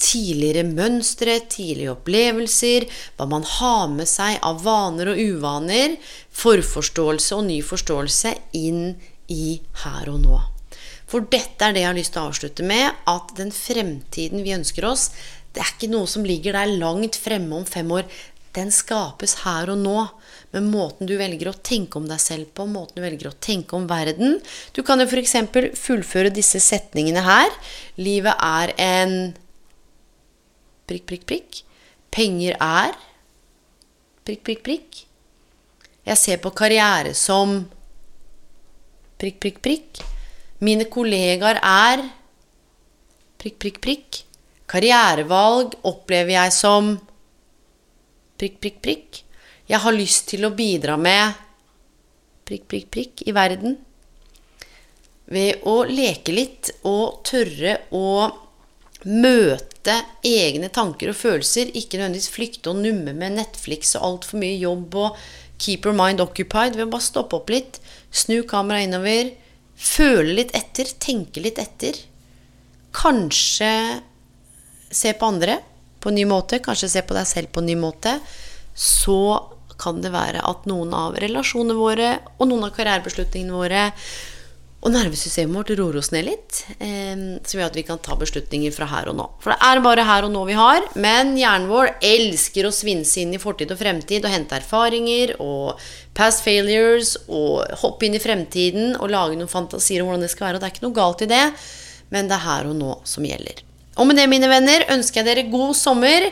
tidligere 0.00 0.64
mønstre, 0.64 1.40
tidlige 1.48 1.92
opplevelser, 1.92 2.86
hva 3.16 3.26
man 3.28 3.44
har 3.44 3.88
med 3.92 4.08
seg 4.08 4.38
av 4.42 4.62
vaner 4.64 5.12
og 5.12 5.20
uvaner, 5.20 5.98
forforståelse 6.32 7.36
og 7.36 7.44
ny 7.44 7.60
forståelse 7.62 8.32
inn 8.56 8.96
i 9.28 9.60
her 9.84 10.08
og 10.08 10.22
nå. 10.24 10.40
For 11.10 11.26
dette 11.26 11.66
er 11.66 11.74
det 11.74 11.82
jeg 11.82 11.90
har 11.90 11.98
lyst 11.98 12.14
til 12.14 12.22
å 12.22 12.30
avslutte 12.30 12.64
med, 12.64 12.96
at 13.04 13.34
den 13.36 13.52
fremtiden 13.52 14.44
vi 14.46 14.56
ønsker 14.56 14.86
oss, 14.88 15.10
det 15.52 15.60
er 15.60 15.72
ikke 15.74 15.90
noe 15.90 16.08
som 16.08 16.24
ligger 16.24 16.54
der 16.54 16.78
langt 16.80 17.18
fremme 17.18 17.58
om 17.58 17.66
fem 17.66 17.90
år. 17.92 18.06
den 18.54 18.70
skapes 18.70 19.44
her 19.44 19.70
og 19.70 19.78
nå. 19.78 20.08
Med 20.50 20.66
måten 20.66 21.06
du 21.06 21.14
velger 21.18 21.52
å 21.52 21.58
tenke 21.62 22.00
om 22.00 22.08
deg 22.10 22.18
selv 22.22 22.48
på, 22.56 22.66
måten 22.66 22.98
du 22.98 23.04
velger 23.04 23.30
å 23.30 23.36
tenke 23.38 23.76
om 23.78 23.86
verden. 23.90 24.40
Du 24.74 24.82
kan 24.86 24.98
jo 24.98 25.06
f.eks. 25.06 25.36
fullføre 25.78 26.32
disse 26.34 26.58
setningene 26.62 27.22
her. 27.22 27.54
Livet 28.00 28.34
er 28.34 28.74
en 28.82 29.14
prikk, 30.90 31.06
prikk, 31.06 31.28
prikk. 31.30 31.60
Penger 32.10 32.56
er 32.58 32.96
prikk, 34.26 34.42
prikk, 34.46 34.64
prikk. 34.66 35.04
Jeg 36.06 36.18
ser 36.18 36.40
på 36.42 36.50
karriere 36.56 37.14
som 37.14 37.60
prikk, 39.20 39.38
prikk, 39.42 39.60
prikk. 39.62 40.02
Mine 40.64 40.86
kollegaer 40.90 41.60
er 41.62 42.02
prikk, 43.40 43.60
prikk, 43.62 43.80
prikk. 43.84 44.22
Karrierevalg 44.70 45.78
opplever 45.86 46.36
jeg 46.36 46.54
som 46.54 46.94
prikk, 48.38 48.60
prikk, 48.62 48.78
prikk. 48.84 49.22
Jeg 49.70 49.78
har 49.84 49.94
lyst 49.94 50.26
til 50.32 50.42
å 50.46 50.50
bidra 50.50 50.96
med 50.98 51.36
prikk, 52.48 52.64
prikk, 52.66 52.86
prikk 52.90 53.20
i 53.30 53.34
verden. 53.36 53.76
Ved 55.30 55.62
å 55.70 55.84
leke 55.86 56.34
litt 56.34 56.72
og 56.90 57.20
tørre 57.28 57.76
å 57.94 58.08
møte 59.06 59.94
egne 60.26 60.72
tanker 60.74 61.12
og 61.12 61.20
følelser, 61.20 61.70
ikke 61.70 62.00
nødvendigvis 62.00 62.32
flykte 62.34 62.72
og 62.72 62.80
numme 62.82 63.14
med 63.16 63.38
Netflix 63.38 63.94
og 63.94 64.08
altfor 64.08 64.42
mye 64.42 64.58
jobb 64.58 64.98
og 64.98 65.22
keep 65.60 65.86
your 65.86 65.94
mind 65.96 66.20
occupied, 66.24 66.74
ved 66.74 66.88
å 66.88 66.90
bare 66.90 67.06
stoppe 67.06 67.38
opp 67.38 67.52
litt, 67.52 67.78
snu 68.10 68.42
kameraet 68.48 68.88
innover, 68.88 69.32
føle 69.78 70.34
litt 70.40 70.52
etter, 70.56 70.90
tenke 70.98 71.44
litt 71.44 71.60
etter. 71.62 71.94
Kanskje 72.96 73.70
se 74.90 75.14
på 75.14 75.30
andre 75.30 75.60
på 76.02 76.10
en 76.10 76.18
ny 76.18 76.26
måte, 76.26 76.58
kanskje 76.64 76.90
se 76.90 77.06
på 77.06 77.14
deg 77.14 77.28
selv 77.28 77.54
på 77.54 77.62
en 77.62 77.70
ny 77.70 77.78
måte, 77.78 78.18
så 78.74 79.20
kan 79.80 80.02
det 80.04 80.12
være 80.14 80.44
at 80.46 80.68
noen 80.70 80.92
av 80.96 81.16
relasjonene 81.22 81.78
våre 81.78 82.12
og 82.36 82.50
noen 82.50 82.68
av 82.68 82.76
karrierebeslutningene 82.76 83.56
våre 83.56 83.88
og 84.80 84.94
nervesystemet 84.94 85.52
vårt 85.52 85.70
roer 85.76 85.98
oss 86.00 86.08
ned 86.08 86.24
litt, 86.24 86.62
som 86.80 87.58
gjør 87.58 87.66
at 87.66 87.76
vi 87.76 87.84
kan 87.84 87.98
ta 88.00 88.14
beslutninger 88.16 88.72
fra 88.72 88.86
her 88.88 89.10
og 89.10 89.18
nå. 89.18 89.26
For 89.44 89.52
det 89.52 89.58
er 89.66 89.80
bare 89.84 90.06
her 90.08 90.24
og 90.24 90.32
nå 90.32 90.46
vi 90.48 90.56
har, 90.56 90.86
men 90.96 91.34
hjernen 91.36 91.68
vår 91.68 91.90
elsker 92.00 92.64
å 92.64 92.72
svinse 92.72 93.20
inn 93.20 93.34
i 93.36 93.40
fortid 93.42 93.74
og 93.74 93.80
fremtid 93.80 94.24
og 94.24 94.32
hente 94.32 94.56
erfaringer 94.56 95.34
og 95.44 95.82
past 96.16 96.46
failures 96.46 97.12
og 97.28 97.68
hoppe 97.82 98.08
inn 98.08 98.16
i 98.16 98.22
fremtiden 98.24 98.94
og 98.96 99.12
lage 99.12 99.36
noen 99.36 99.52
fantasier 99.52 100.00
om 100.00 100.08
hvordan 100.08 100.24
det 100.24 100.32
skal 100.32 100.48
være. 100.48 100.56
Og 100.56 100.64
det 100.64 100.70
er 100.70 100.74
ikke 100.78 100.86
noe 100.88 100.96
galt 100.96 101.26
i 101.26 101.30
det, 101.34 101.44
men 102.16 102.32
det 102.32 102.38
er 102.38 102.46
her 102.46 102.70
og 102.72 102.80
nå 102.80 102.96
som 103.04 103.28
gjelder. 103.28 103.60
Og 104.00 104.08
med 104.08 104.16
det, 104.16 104.30
mine 104.32 104.48
venner, 104.48 104.86
ønsker 104.94 105.20
jeg 105.20 105.28
dere 105.28 105.50
god 105.52 105.76
sommer. 105.76 106.30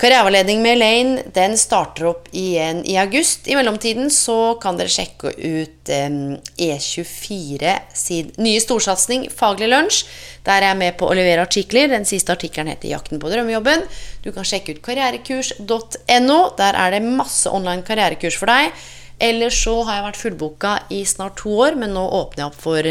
Karriereveiledning 0.00 0.62
med 0.64 0.78
Elaine 0.78 1.22
den 1.36 1.58
starter 1.60 2.06
opp 2.08 2.28
igjen 2.32 2.78
i 2.88 2.94
august. 2.96 3.44
I 3.44 3.56
mellomtiden 3.58 4.06
så 4.08 4.54
kan 4.62 4.78
dere 4.78 4.88
sjekke 4.88 5.28
ut 5.36 5.90
E24 5.92 7.74
sin 7.92 8.30
nye 8.40 8.62
storsatsing 8.64 9.26
Faglig 9.36 9.68
lunsj. 9.68 10.06
Der 10.46 10.62
er 10.62 10.70
jeg 10.70 10.78
med 10.80 10.96
på 10.96 11.10
å 11.10 11.16
levere 11.18 11.44
artikler. 11.44 11.90
Den 11.92 12.08
siste 12.08 12.32
artikkelen 12.32 12.72
heter 12.72 12.88
'Jakten 12.88 13.20
på 13.20 13.28
drømmejobben'. 13.28 13.84
Du 14.24 14.32
kan 14.32 14.48
sjekke 14.48 14.78
ut 14.78 14.80
karrierekurs.no. 14.88 16.38
Der 16.56 16.80
er 16.80 16.96
det 16.96 17.02
masse 17.04 17.52
online 17.52 17.84
karrierekurs 17.84 18.40
for 18.40 18.48
deg. 18.48 18.72
Ellers 19.20 19.60
så 19.60 19.82
har 19.84 19.98
jeg 19.98 20.06
vært 20.08 20.22
fullboka 20.22 20.72
i 20.88 21.04
snart 21.04 21.36
to 21.44 21.52
år, 21.60 21.76
men 21.76 21.92
nå 21.92 22.08
åpner 22.08 22.46
jeg 22.46 22.48
opp 22.48 22.56
for 22.56 22.88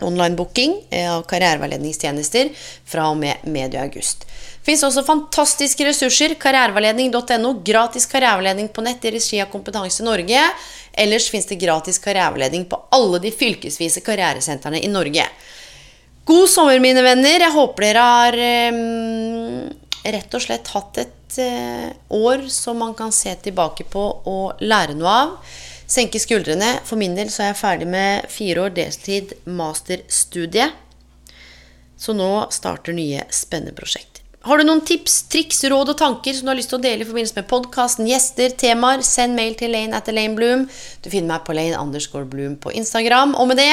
online-booking 0.00 0.78
av 1.10 1.26
karriereveiledningstjenester 1.30 2.50
fra 2.88 3.10
og 3.12 3.20
med 3.20 3.44
medio 3.44 3.82
august. 3.82 4.24
Det 4.62 4.70
fins 4.70 4.84
også 4.86 5.02
fantastiske 5.02 5.86
ressurser. 5.88 6.36
Karriereveiledning.no. 6.38 7.56
Gratis 7.66 8.06
karriereveiledning 8.06 8.68
på 8.70 8.84
nett 8.86 9.04
i 9.04 9.10
regi 9.16 9.40
av 9.42 9.50
Kompetanse 9.50 10.06
Norge. 10.06 10.44
Ellers 10.92 11.26
fins 11.30 11.48
det 11.50 11.58
gratis 11.58 11.98
karriereveiledning 12.02 12.68
på 12.70 12.78
alle 12.94 13.18
de 13.24 13.32
fylkesvise 13.34 14.04
karrieresentrene 14.06 14.78
i 14.78 14.90
Norge. 14.92 15.26
God 16.24 16.46
sommer, 16.50 16.78
mine 16.78 17.02
venner. 17.02 17.42
Jeg 17.42 17.54
håper 17.56 17.88
dere 17.88 18.06
har 18.06 18.38
um, 18.70 19.66
rett 20.14 20.38
og 20.38 20.44
slett 20.44 20.70
hatt 20.70 21.02
et 21.02 21.38
uh, 21.42 21.88
år 22.14 22.46
som 22.46 22.78
man 22.78 22.94
kan 22.94 23.10
se 23.10 23.34
tilbake 23.42 23.88
på 23.90 24.04
og 24.30 24.62
lære 24.62 24.94
noe 24.94 25.18
av. 25.24 25.58
Senke 25.92 26.20
skuldrene. 26.22 26.78
For 26.88 26.96
min 27.00 27.16
del 27.18 27.28
så 27.32 27.44
er 27.44 27.52
jeg 27.52 27.60
ferdig 27.60 27.88
med 27.92 28.30
fire 28.32 28.64
år 28.64 28.76
deltid 28.78 29.34
masterstudie. 29.44 30.70
Så 32.00 32.14
nå 32.16 32.30
starter 32.54 32.96
nye 32.96 33.26
spennende 33.34 33.76
prosjekt. 33.76 34.11
Har 34.42 34.58
du 34.58 34.64
noen 34.66 34.80
tips, 34.82 35.20
triks, 35.30 35.60
råd 35.70 35.92
og 35.92 35.98
tanker 36.00 36.34
som 36.34 36.48
du 36.48 36.50
har 36.50 36.58
lyst 36.58 36.72
til 36.72 36.80
å 36.80 36.82
dele 36.82 37.04
i 37.04 37.06
forbindelse 37.06 37.36
med 37.36 37.46
podkasten, 37.46 38.08
gjester, 38.10 38.50
temaer, 38.58 39.04
send 39.06 39.36
mail 39.38 39.54
til 39.58 39.70
Lane 39.70 39.94
at 39.94 40.10
Elaine 40.10 40.34
Bloom. 40.34 40.64
Du 40.98 41.06
finner 41.12 41.36
meg 41.36 41.44
på 41.46 41.54
Lane 41.54 41.78
underscore 41.78 42.26
Bloom 42.26 42.56
på 42.58 42.72
Instagram. 42.74 43.36
Og 43.38 43.52
med 43.52 43.60
det, 43.62 43.70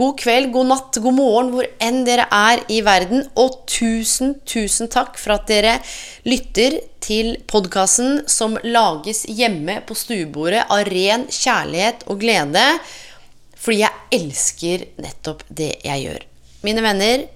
god 0.00 0.16
kveld, 0.22 0.48
god 0.54 0.70
natt, 0.72 1.00
god 1.04 1.16
morgen 1.18 1.52
hvor 1.52 1.68
enn 1.84 2.00
dere 2.08 2.24
er 2.32 2.64
i 2.72 2.80
verden. 2.86 3.26
Og 3.36 3.60
tusen, 3.68 4.38
tusen 4.48 4.88
takk 4.88 5.20
for 5.20 5.36
at 5.36 5.44
dere 5.52 5.76
lytter 6.24 6.80
til 7.04 7.34
podkasten 7.50 8.22
som 8.32 8.56
lages 8.64 9.26
hjemme 9.28 9.82
på 9.84 9.96
stuebordet 9.98 10.64
av 10.72 10.88
ren 10.88 11.28
kjærlighet 11.28 12.08
og 12.08 12.24
glede. 12.24 12.64
Fordi 13.60 13.82
jeg 13.84 14.22
elsker 14.22 14.88
nettopp 15.04 15.44
det 15.52 15.74
jeg 15.84 16.08
gjør. 16.08 16.24
Mine 16.64 16.82
venner, 16.82 17.28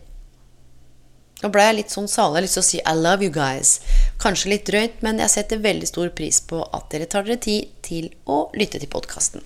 nå 1.42 1.50
ble 1.50 1.64
jeg 1.66 1.78
litt 1.80 1.94
sånn 1.94 2.08
salig. 2.10 2.32
Jeg 2.32 2.38
har 2.38 2.46
lyst 2.46 2.58
til 2.58 2.62
å 2.62 2.68
si 2.68 2.80
I 2.82 2.94
love 2.98 3.26
you 3.26 3.34
guys. 3.34 3.74
Kanskje 4.22 4.52
litt 4.54 4.66
drøyt, 4.70 5.02
men 5.02 5.18
jeg 5.22 5.34
setter 5.34 5.62
veldig 5.62 5.90
stor 5.90 6.12
pris 6.14 6.40
på 6.46 6.62
at 6.62 6.88
dere 6.94 7.10
tar 7.10 7.26
dere 7.26 7.40
tid 7.42 7.72
til 7.82 8.10
å 8.30 8.44
lytte 8.58 8.82
til 8.82 8.90
podkasten. 8.92 9.44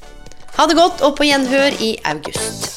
Ha 0.56 0.68
det 0.68 0.76
godt, 0.78 1.02
og 1.04 1.16
på 1.18 1.28
gjenhør 1.28 1.80
i 1.84 1.96
august. 2.08 2.76